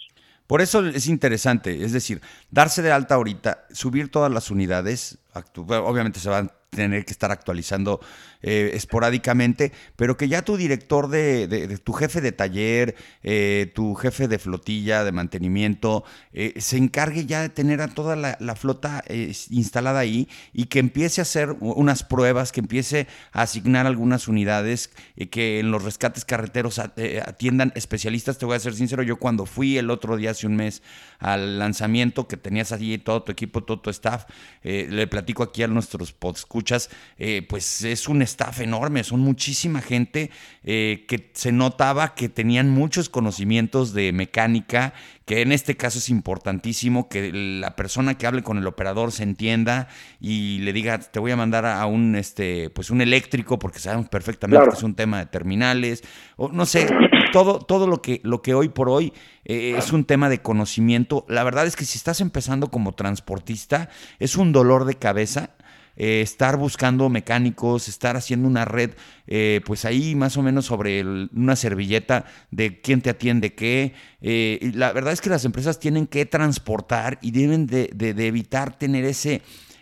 [0.46, 2.20] Por eso es interesante, es decir,
[2.52, 5.18] darse de alta ahorita, subir todas las unidades,
[5.58, 8.00] obviamente se van tener que estar actualizando
[8.42, 14.28] eh, esporádicamente, pero que ya tu director de, tu jefe de taller, eh, tu jefe
[14.28, 19.04] de flotilla, de mantenimiento, eh, se encargue ya de tener a toda la, flota
[19.50, 24.90] instalada ahí y que empiece a hacer unas pruebas, que empiece a asignar algunas unidades,
[25.30, 28.38] que en los rescates carreteros atiendan especialistas.
[28.38, 30.82] Te voy a ser sincero, yo cuando fui el otro día, hace un mes,
[31.18, 34.24] al lanzamiento que tenías allí todo tu equipo, todo tu staff,
[34.62, 36.88] le platico aquí a nuestros podcasts escuchas,
[37.18, 40.30] eh, pues es un staff enorme, son muchísima gente
[40.64, 44.94] eh, que se notaba que tenían muchos conocimientos de mecánica,
[45.26, 49.22] que en este caso es importantísimo que la persona que hable con el operador se
[49.22, 49.88] entienda
[50.18, 54.08] y le diga, te voy a mandar a un, este, pues un eléctrico, porque sabemos
[54.08, 56.04] perfectamente que es un tema de terminales,
[56.36, 56.88] o no sé,
[57.32, 59.12] todo, todo lo, que, lo que hoy por hoy
[59.44, 61.26] eh, es un tema de conocimiento.
[61.28, 65.50] La verdad es que si estás empezando como transportista, es un dolor de cabeza
[65.96, 68.90] eh, estar buscando mecánicos, estar haciendo una red,
[69.26, 73.92] eh, pues ahí más o menos sobre una servilleta de quién te atiende qué.
[74.20, 77.88] Eh, la verdad es que las empresas tienen que transportar y deben de,
[78.26, 79.40] evitar tener ese,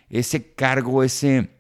[0.09, 1.51] ese cargo, ese,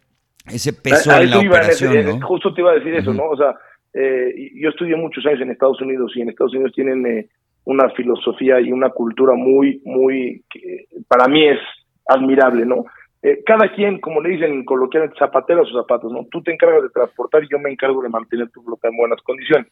[0.46, 2.20] ese peso en la operación.
[2.20, 3.30] Justo te iba a decir eso, ¿no?
[3.30, 3.56] O sea,
[3.92, 7.28] yo estudié muchos años en Estados Unidos y en Estados Unidos tienen
[7.64, 11.58] una filosofía y una cultura muy, muy, que para mí es
[12.06, 12.84] admirable, ¿no?
[13.24, 16.26] Eh, cada quien, como le dicen coloquialmente, zapatero a sus zapatos, ¿no?
[16.30, 19.20] Tú te encargas de transportar y yo me encargo de mantener tu flota en buenas
[19.22, 19.68] condiciones.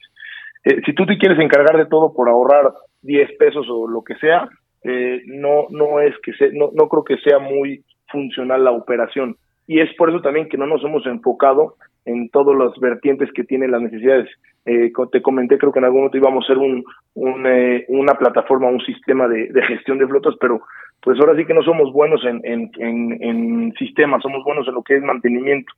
[0.64, 2.72] Eh, si tú te quieres encargar de todo por ahorrar
[3.02, 4.48] 10 pesos o lo que sea,
[4.84, 9.36] eh, no, no es que se, no, no creo que sea muy funcional la operación.
[9.66, 11.74] Y es por eso también que no nos hemos enfocado
[12.04, 14.28] en todas las vertientes que tienen las necesidades.
[14.64, 16.84] Eh, te comenté, creo que en algún momento íbamos a ser un,
[17.14, 20.62] una plataforma, un sistema de, gestión de flotas, pero
[21.02, 22.70] pues ahora sí que no somos buenos en, en,
[23.20, 25.72] en, sistemas, somos buenos en lo que es mantenimiento.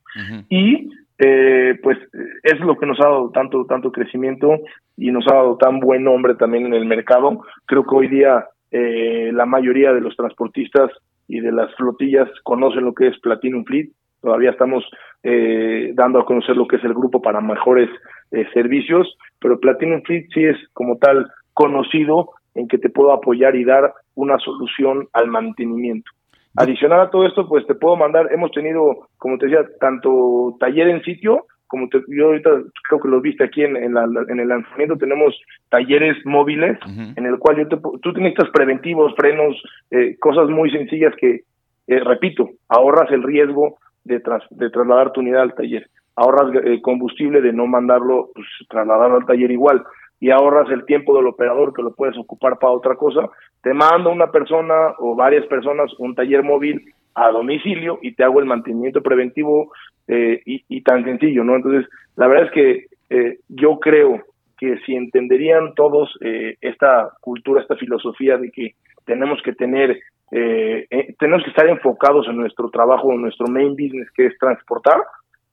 [0.49, 1.97] Y eh, pues
[2.43, 4.59] es lo que nos ha dado tanto, tanto crecimiento
[4.95, 7.41] y nos ha dado tan buen nombre también en el mercado.
[7.65, 10.91] Creo que hoy día eh, la mayoría de los transportistas
[11.27, 13.89] y de las flotillas conocen lo que es Platinum Fleet.
[14.21, 14.83] Todavía estamos
[15.23, 17.89] eh, dando a conocer lo que es el grupo para mejores
[18.31, 23.55] eh, servicios, pero Platinum Fleet sí es como tal conocido en que te puedo apoyar
[23.55, 26.09] y dar una solución al mantenimiento.
[26.55, 30.87] Adicional a todo esto, pues te puedo mandar, hemos tenido, como te decía, tanto taller
[30.87, 32.49] en sitio, como te, yo ahorita
[32.87, 35.35] creo que lo viste aquí en, en, el lanzamiento, tenemos
[35.69, 36.77] talleres móviles
[37.17, 41.41] en el cual yo te, tú necesitas preventivos, frenos, eh, cosas muy sencillas que,
[41.87, 47.41] eh, repito, ahorras el riesgo de, de trasladar tu unidad al taller, ahorras eh, combustible
[47.41, 49.83] de no mandarlo, pues, trasladarlo al taller igual
[50.19, 53.29] y ahorras el tiempo del operador que lo puedes ocupar para otra cosa,
[53.61, 56.81] te mando una persona o varias personas un taller móvil
[57.15, 59.71] a domicilio y te hago el mantenimiento preventivo
[60.07, 61.55] eh, y, tan sencillo, ¿no?
[61.55, 64.23] Entonces, la verdad es que eh, yo creo
[64.57, 69.99] que si entenderían todos eh, esta cultura, esta filosofía de que tenemos que tener,
[70.31, 74.99] tenemos que estar enfocados en nuestro trabajo, en nuestro main business, que es transportar,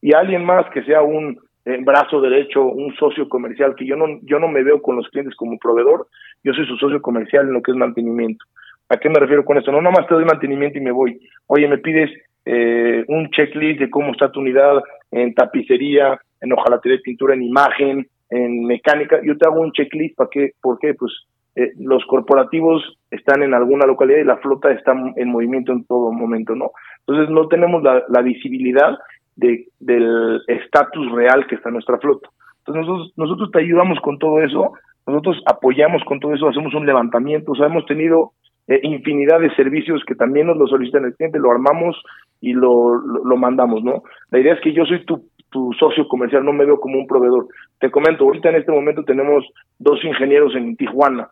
[0.00, 4.06] y alguien más que sea un en brazo derecho, un socio comercial, que yo no,
[4.22, 6.08] yo no me veo con los clientes como proveedor,
[6.42, 8.44] yo soy su socio comercial en lo que es mantenimiento.
[8.88, 9.70] ¿A qué me refiero con esto?
[9.70, 11.20] No, nada más te doy mantenimiento y me voy.
[11.46, 12.10] Oye, me pides
[12.44, 17.42] eh, un checklist de cómo está tu unidad en tapicería, en hojalatería de pintura, en
[17.42, 19.20] imagen, en mecánica.
[19.24, 20.52] Yo te hago un checklist, ¿para qué?
[20.60, 20.94] ¿Por qué?
[20.94, 21.12] Pues
[21.54, 26.10] eh, los corporativos están en alguna localidad y la flota está en movimiento en todo
[26.10, 26.72] momento, ¿no?
[27.06, 28.98] Entonces no tenemos la visibilidad
[29.37, 32.28] de, del estatus real que está nuestra flota.
[32.59, 34.72] Entonces nosotros, nosotros te ayudamos con todo eso,
[35.07, 38.33] nosotros apoyamos con todo eso, hacemos un levantamiento, o sea, hemos tenido
[38.68, 42.01] eh, infinidad de servicios que también nos lo solicitan el cliente, lo armamos
[42.41, 44.03] y lo, lo, mandamos, ¿no?
[44.30, 47.07] La idea es que yo soy tu, tu socio comercial, no me veo como un
[47.07, 47.47] proveedor.
[47.80, 49.45] Te comento, ahorita en este momento tenemos
[49.78, 51.28] dos ingenieros en Tijuana,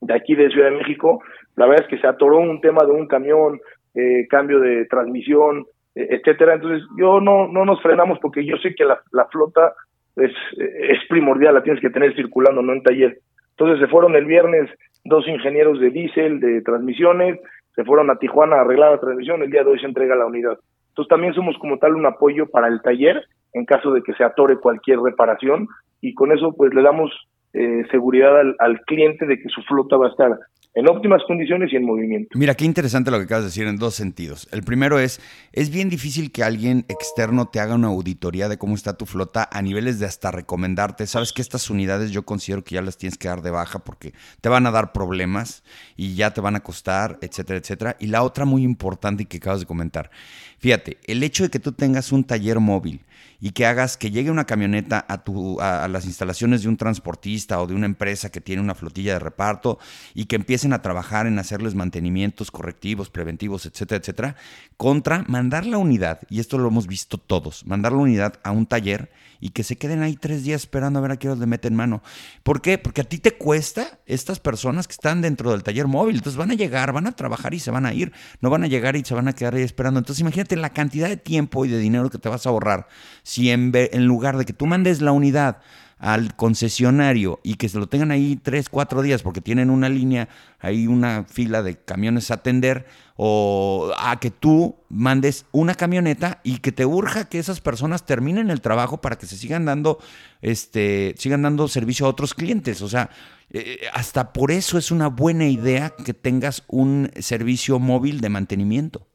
[0.00, 1.20] de aquí de Ciudad de México,
[1.56, 3.60] la verdad es que se atoró un tema de un camión,
[3.94, 6.54] eh, cambio de transmisión, etcétera.
[6.54, 9.74] Entonces, yo no, no nos frenamos porque yo sé que la, la flota
[10.16, 13.18] es, es primordial, la tienes que tener circulando, no en taller.
[13.50, 14.70] Entonces se fueron el viernes
[15.04, 17.38] dos ingenieros de diésel, de transmisiones,
[17.74, 20.26] se fueron a Tijuana a arreglar la transmisión, el día de hoy se entrega la
[20.26, 20.58] unidad.
[20.88, 24.24] Entonces también somos como tal un apoyo para el taller en caso de que se
[24.24, 25.68] atore cualquier reparación
[26.00, 27.10] y con eso pues le damos
[27.52, 30.38] eh, seguridad al, al, cliente de que su flota va a estar
[30.74, 32.38] en óptimas condiciones y en movimiento.
[32.38, 34.48] Mira, qué interesante lo que acabas de decir en dos sentidos.
[34.52, 35.20] El primero es,
[35.52, 39.48] es bien difícil que alguien externo te haga una auditoría de cómo está tu flota
[39.50, 41.06] a niveles de hasta recomendarte.
[41.06, 44.12] Sabes que estas unidades yo considero que ya las tienes que dar de baja porque
[44.40, 45.64] te van a dar problemas
[45.96, 47.96] y ya te van a costar, etcétera, etcétera.
[47.98, 50.10] Y la otra muy importante que acabas de comentar.
[50.58, 53.00] Fíjate, el hecho de que tú tengas un taller móvil
[53.40, 57.60] y que hagas que llegue una camioneta a, tu, a, las instalaciones de un transportista
[57.60, 59.78] o de una empresa que tiene una flotilla de reparto
[60.14, 64.36] y que empiecen a trabajar en hacerles mantenimientos correctivos, preventivos, etcétera, etcétera,
[64.76, 68.66] contra mandar la unidad, y esto lo hemos visto todos, mandar la unidad a un
[68.66, 69.10] taller
[69.40, 71.74] y que se queden ahí tres días esperando a ver a qué hora le meten
[71.74, 72.02] mano.
[72.42, 72.76] ¿Por qué?
[72.76, 76.50] Porque a ti te cuesta estas personas que están dentro del taller móvil, entonces van
[76.50, 79.04] a llegar, van a trabajar y se van a ir, no van a llegar y
[79.04, 79.98] se van a quedar ahí esperando.
[79.98, 82.88] Entonces imagínate la cantidad de tiempo y de dinero que te vas a ahorrar
[83.22, 83.72] si en,
[84.06, 85.58] lugar de que tú mandes la unidad
[85.98, 90.28] al concesionario y que se lo tengan ahí tres, cuatro días porque tienen una línea,
[90.58, 92.86] hay una fila de camiones a atender,
[93.22, 98.48] o a que tú mandes una camioneta y que te urja que esas personas terminen
[98.48, 99.98] el trabajo para que se sigan dando,
[100.40, 102.80] este, sigan dando servicio a otros clientes.
[102.80, 103.10] O sea,
[103.50, 109.06] eh, hasta por eso es una buena idea que tengas un servicio móvil de mantenimiento.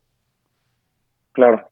[1.31, 1.71] Claro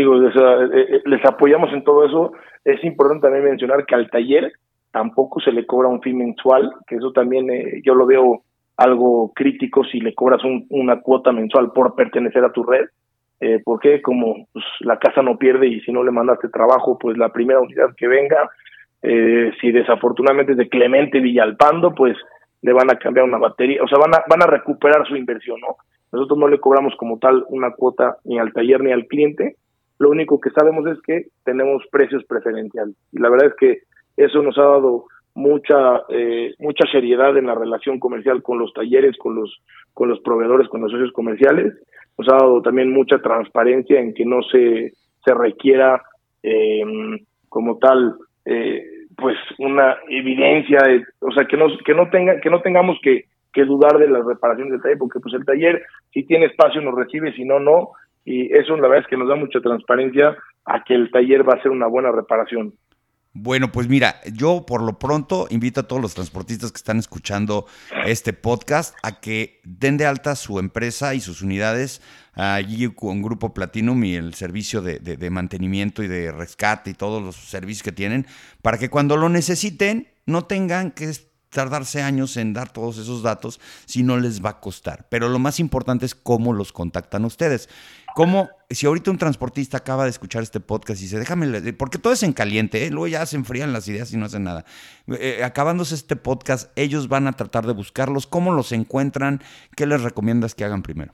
[0.00, 0.30] digo, eh,
[0.72, 2.32] eh, les apoyamos en todo eso.
[2.64, 4.52] Es importante también mencionar que al taller
[4.94, 8.42] tampoco se le cobra un fin mensual, que eso también eh, yo lo veo
[8.76, 10.40] algo crítico si le cobras
[10.70, 12.86] una cuota mensual por pertenecer a tu red,
[13.40, 17.18] eh, porque como pues, la casa no pierde y si no le mandaste trabajo, pues
[17.18, 18.48] la primera unidad que venga,
[19.02, 22.16] eh, si desafortunadamente es de Clemente Villalpando, pues
[22.62, 25.60] le van a cambiar una batería, o sea, van a, van a recuperar su inversión,
[25.60, 25.76] ¿no?
[26.12, 29.56] Nosotros no le cobramos como tal una cuota ni al taller ni al cliente.
[29.98, 32.96] Lo único que sabemos es que tenemos precios preferenciales.
[33.12, 33.78] Y la verdad es que
[34.16, 39.16] eso nos ha dado mucha eh, mucha seriedad en la relación comercial con los talleres,
[39.18, 39.58] con los
[39.92, 41.74] con los proveedores, con los socios comerciales.
[42.16, 44.92] Nos ha dado también mucha transparencia en que no se
[45.24, 46.02] se requiera
[46.42, 46.82] eh,
[47.48, 48.84] como tal eh,
[49.16, 53.24] pues una evidencia, de, o sea que no que no tenga que no tengamos que,
[53.52, 55.82] que dudar de la reparación del taller, porque pues el taller
[56.12, 57.90] si tiene espacio nos recibe, si no no
[58.24, 61.54] y eso la verdad es que nos da mucha transparencia a que el taller va
[61.54, 62.74] a ser una buena reparación.
[63.36, 67.66] Bueno, pues mira, yo por lo pronto invito a todos los transportistas que están escuchando
[68.06, 72.00] este podcast a que den de alta su empresa y sus unidades
[72.34, 77.20] allí con Grupo Platinum y el servicio de, de, mantenimiento y de rescate y todos
[77.24, 78.24] los servicios que tienen,
[78.62, 81.10] para que cuando lo necesiten no tengan que
[81.54, 85.06] tardarse años en dar todos esos datos si no les va a costar.
[85.08, 87.70] Pero lo más importante es cómo los contactan ustedes.
[88.14, 92.12] ¿Cómo, si ahorita un transportista acaba de escuchar este podcast y dice, déjame, porque todo
[92.12, 92.90] es en caliente, ¿eh?
[92.90, 94.64] luego ya se enfrían las ideas y no hacen nada.
[95.08, 98.26] Eh, acabándose este podcast, ellos van a tratar de buscarlos.
[98.26, 99.40] ¿Cómo los encuentran?
[99.76, 101.12] ¿Qué les recomiendas que hagan primero?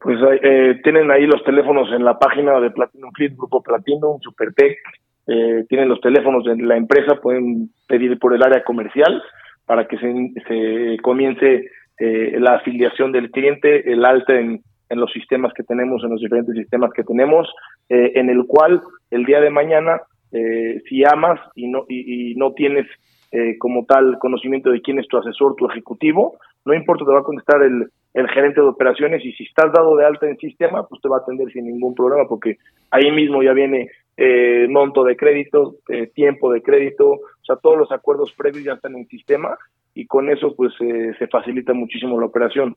[0.00, 4.78] Pues eh, tienen ahí los teléfonos en la página de Platinum Fleet, Grupo Platinum, Supertech,
[5.26, 9.22] eh, tienen los teléfonos de la empresa, pueden pedir por el área comercial
[9.66, 15.62] para que se, comience eh, la afiliación del cliente, el alta en, los sistemas que
[15.62, 17.48] tenemos, en los diferentes sistemas que tenemos,
[17.88, 20.02] eh, en el cual el día de mañana,
[20.88, 22.86] si amas y no, y, no tienes
[23.58, 27.24] como tal conocimiento de quién es tu asesor, tu ejecutivo, no importa, te va a
[27.24, 31.00] contestar el, el gerente de operaciones y si estás dado de alta en sistema, pues
[31.00, 32.58] te va a atender sin ningún problema porque
[32.90, 37.78] ahí mismo ya viene eh, monto de crédito, eh, tiempo de crédito, o sea, todos
[37.78, 39.56] los acuerdos previos ya están en sistema
[39.94, 42.76] y con eso pues eh, se facilita muchísimo la operación.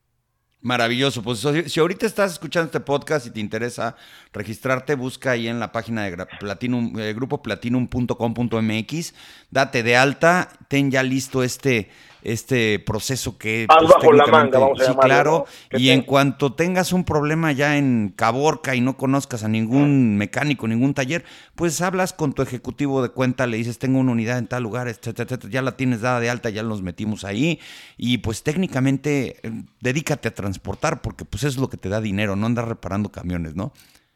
[0.65, 1.21] Maravilloso.
[1.21, 3.95] Pues si ahorita estás escuchando este podcast y te interesa
[4.33, 9.13] registrarte, busca ahí en la página de Platinum, eh, grupo platinum.com.mx,
[9.51, 11.89] date de alta, ten ya listo este
[12.25, 13.65] este proceso que...
[13.67, 15.45] Pues, bajo la manga, vamos a Sí, claro.
[15.71, 20.67] Y en cuanto tengas un problema ya en Caborca y no conozcas a ningún mecánico,
[20.67, 21.23] ningún taller,
[21.55, 24.87] pues hablas con tu ejecutivo de cuenta, le dices, tengo una unidad en tal lugar,
[24.87, 27.59] etcétera, ya la tienes dada de alta, ya nos metimos ahí.
[27.97, 29.51] Y pues técnicamente eh,
[29.81, 33.55] dedícate a transportar porque pues es lo que te da dinero, no andar reparando camiones,
[33.55, 33.71] ¿no?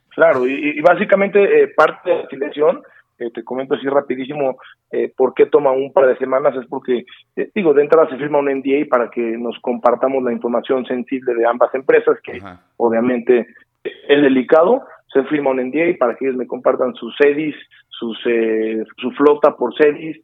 [0.10, 2.82] Claro, y, básicamente eh, parte de la afiliación
[3.20, 4.58] eh, te comento así rapidísimo
[4.92, 7.06] eh, por qué toma un par de semanas, es porque,
[7.36, 11.34] eh, digo, de entrada se firma un NDA para que nos compartamos la información sensible
[11.36, 12.42] de ambas empresas, que
[12.78, 13.48] obviamente
[13.84, 17.56] es delicado, se firma un NDA para que ellos me compartan sus sedis,
[17.90, 18.18] sus,
[18.98, 20.18] su flota por sedis,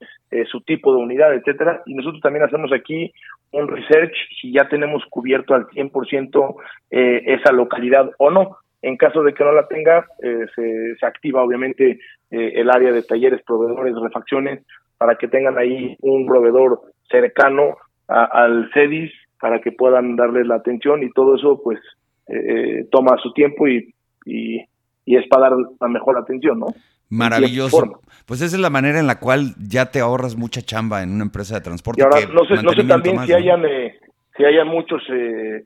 [0.50, 3.12] su tipo de unidad, etcétera, y nosotros también hacemos aquí
[3.52, 6.56] un research si ya tenemos cubierto al 100%
[6.90, 8.58] esa localidad o no.
[8.82, 12.00] En caso de que no la tenga, se, se activa obviamente
[12.36, 14.66] eh, el área de talleres, proveedores, refacciones,
[14.98, 17.78] para que tengan ahí un proveedor cercano
[18.08, 21.80] al CEDIS para que puedan darles la atención y todo eso pues
[22.28, 23.94] eh, eh, toma su tiempo y,
[24.26, 24.66] y,
[25.06, 26.68] es para dar la mejor atención, ¿no?
[27.10, 28.02] Maravilloso.
[28.26, 31.24] Pues esa es la manera en la cual ya te ahorras mucha chamba en una
[31.24, 32.02] empresa de transporte.
[32.02, 33.62] Y ahora, no sé, no sé también si hayan
[34.36, 35.02] si hayan muchos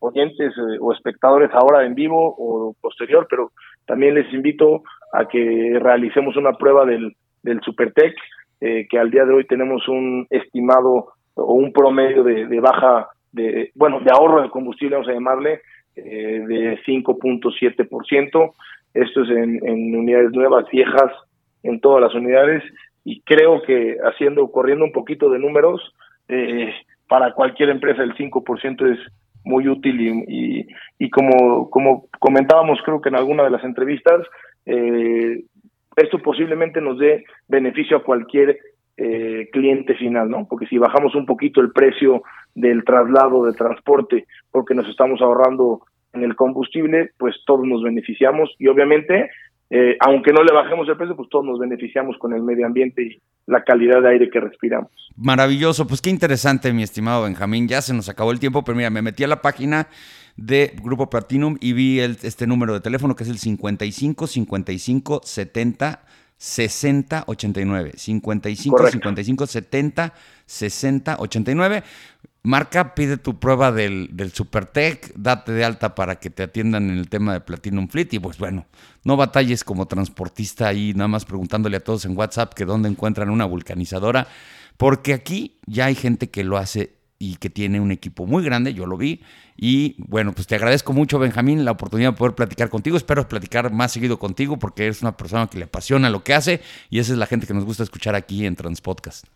[0.01, 3.51] oyentes o espectadores ahora en vivo o posterior, pero
[3.88, 4.84] también les invito
[5.14, 8.16] a que realicemos una prueba del, del Supertech,
[8.62, 13.72] eh, que al día de hoy tenemos un estimado o un promedio de, baja, de
[13.76, 15.62] bueno, de ahorro de combustible, vamos a llamarle,
[15.95, 18.53] eh, de 5.7%.
[18.93, 21.12] Esto es en, en unidades nuevas, viejas,
[21.64, 22.64] en todas las unidades,
[23.03, 25.93] y creo que haciendo, corriendo un poquito de números,
[26.28, 26.74] eh,
[27.07, 28.99] para cualquier empresa el 5% es
[29.43, 30.68] muy útil y, y,
[30.99, 34.22] y, como, como comentábamos creo que en alguna de las entrevistas,
[34.66, 35.43] eh,
[35.95, 38.57] esto posiblemente nos dé beneficio a cualquier
[38.97, 40.45] eh, cliente final, ¿no?
[40.49, 45.82] Porque si bajamos un poquito el precio del traslado, de transporte, porque nos estamos ahorrando
[46.14, 49.30] en el combustible, pues todos nos beneficiamos y obviamente,
[49.70, 53.03] eh, aunque no le bajemos el precio, pues todos nos beneficiamos con el medio ambiente
[53.03, 54.91] y la calidad de aire que respiramos.
[55.16, 57.68] Maravilloso, pues qué interesante, mi estimado Benjamín.
[57.68, 59.88] Ya se nos acabó el tiempo, pero mira, me metí a la página
[60.39, 65.21] de Grupo Platinum y vi el, este número de teléfono que es el 55 55
[65.23, 66.01] 70
[66.37, 67.91] 60 89.
[67.97, 70.13] 55 55 70
[70.45, 71.83] 60 89.
[72.41, 76.97] Marca, pide tu prueba del, del SuperTech, date de alta para que te atiendan en
[76.97, 78.65] el tema de Platinum Fleet y pues bueno,
[79.03, 83.29] no batalles como transportista ahí nada más preguntándole a todos en WhatsApp que dónde encuentran
[83.29, 84.27] una vulcanizadora,
[84.77, 88.74] porque aquí ya hay gente que lo hace y que tiene un equipo muy grande,
[88.74, 89.22] yo lo vi.
[89.57, 92.95] Y bueno, pues te agradezco mucho, Benjamín, la oportunidad de poder platicar contigo.
[92.95, 96.61] Espero platicar más seguido contigo porque eres una persona que le apasiona lo que hace
[96.89, 99.28] y esa es la gente que nos gusta escuchar aquí en Transpodcast.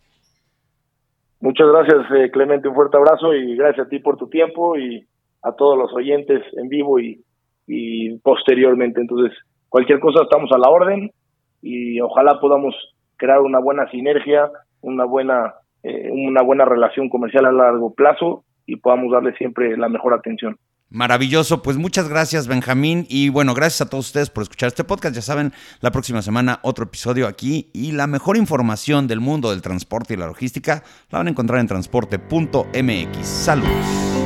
[1.41, 2.69] Muchas gracias, eh, Clemente.
[2.69, 5.05] Un fuerte abrazo y gracias a ti por tu tiempo y
[5.41, 7.21] a todos los oyentes en vivo y,
[7.67, 9.01] y posteriormente.
[9.01, 11.11] Entonces, cualquier cosa estamos a la orden
[11.61, 12.73] y ojalá podamos
[13.17, 15.53] crear una buena sinergia, una buena
[15.83, 20.57] eh, una buena relación comercial a largo plazo y podamos darle siempre la mejor atención.
[20.89, 25.15] Maravilloso, pues muchas gracias Benjamín y bueno, gracias a todos ustedes por escuchar este podcast.
[25.15, 29.63] Ya saben, la próxima semana otro episodio aquí y la mejor información del mundo del
[29.63, 33.25] transporte y la logística la van a encontrar en transporte.mx.
[33.25, 34.22] Saludos.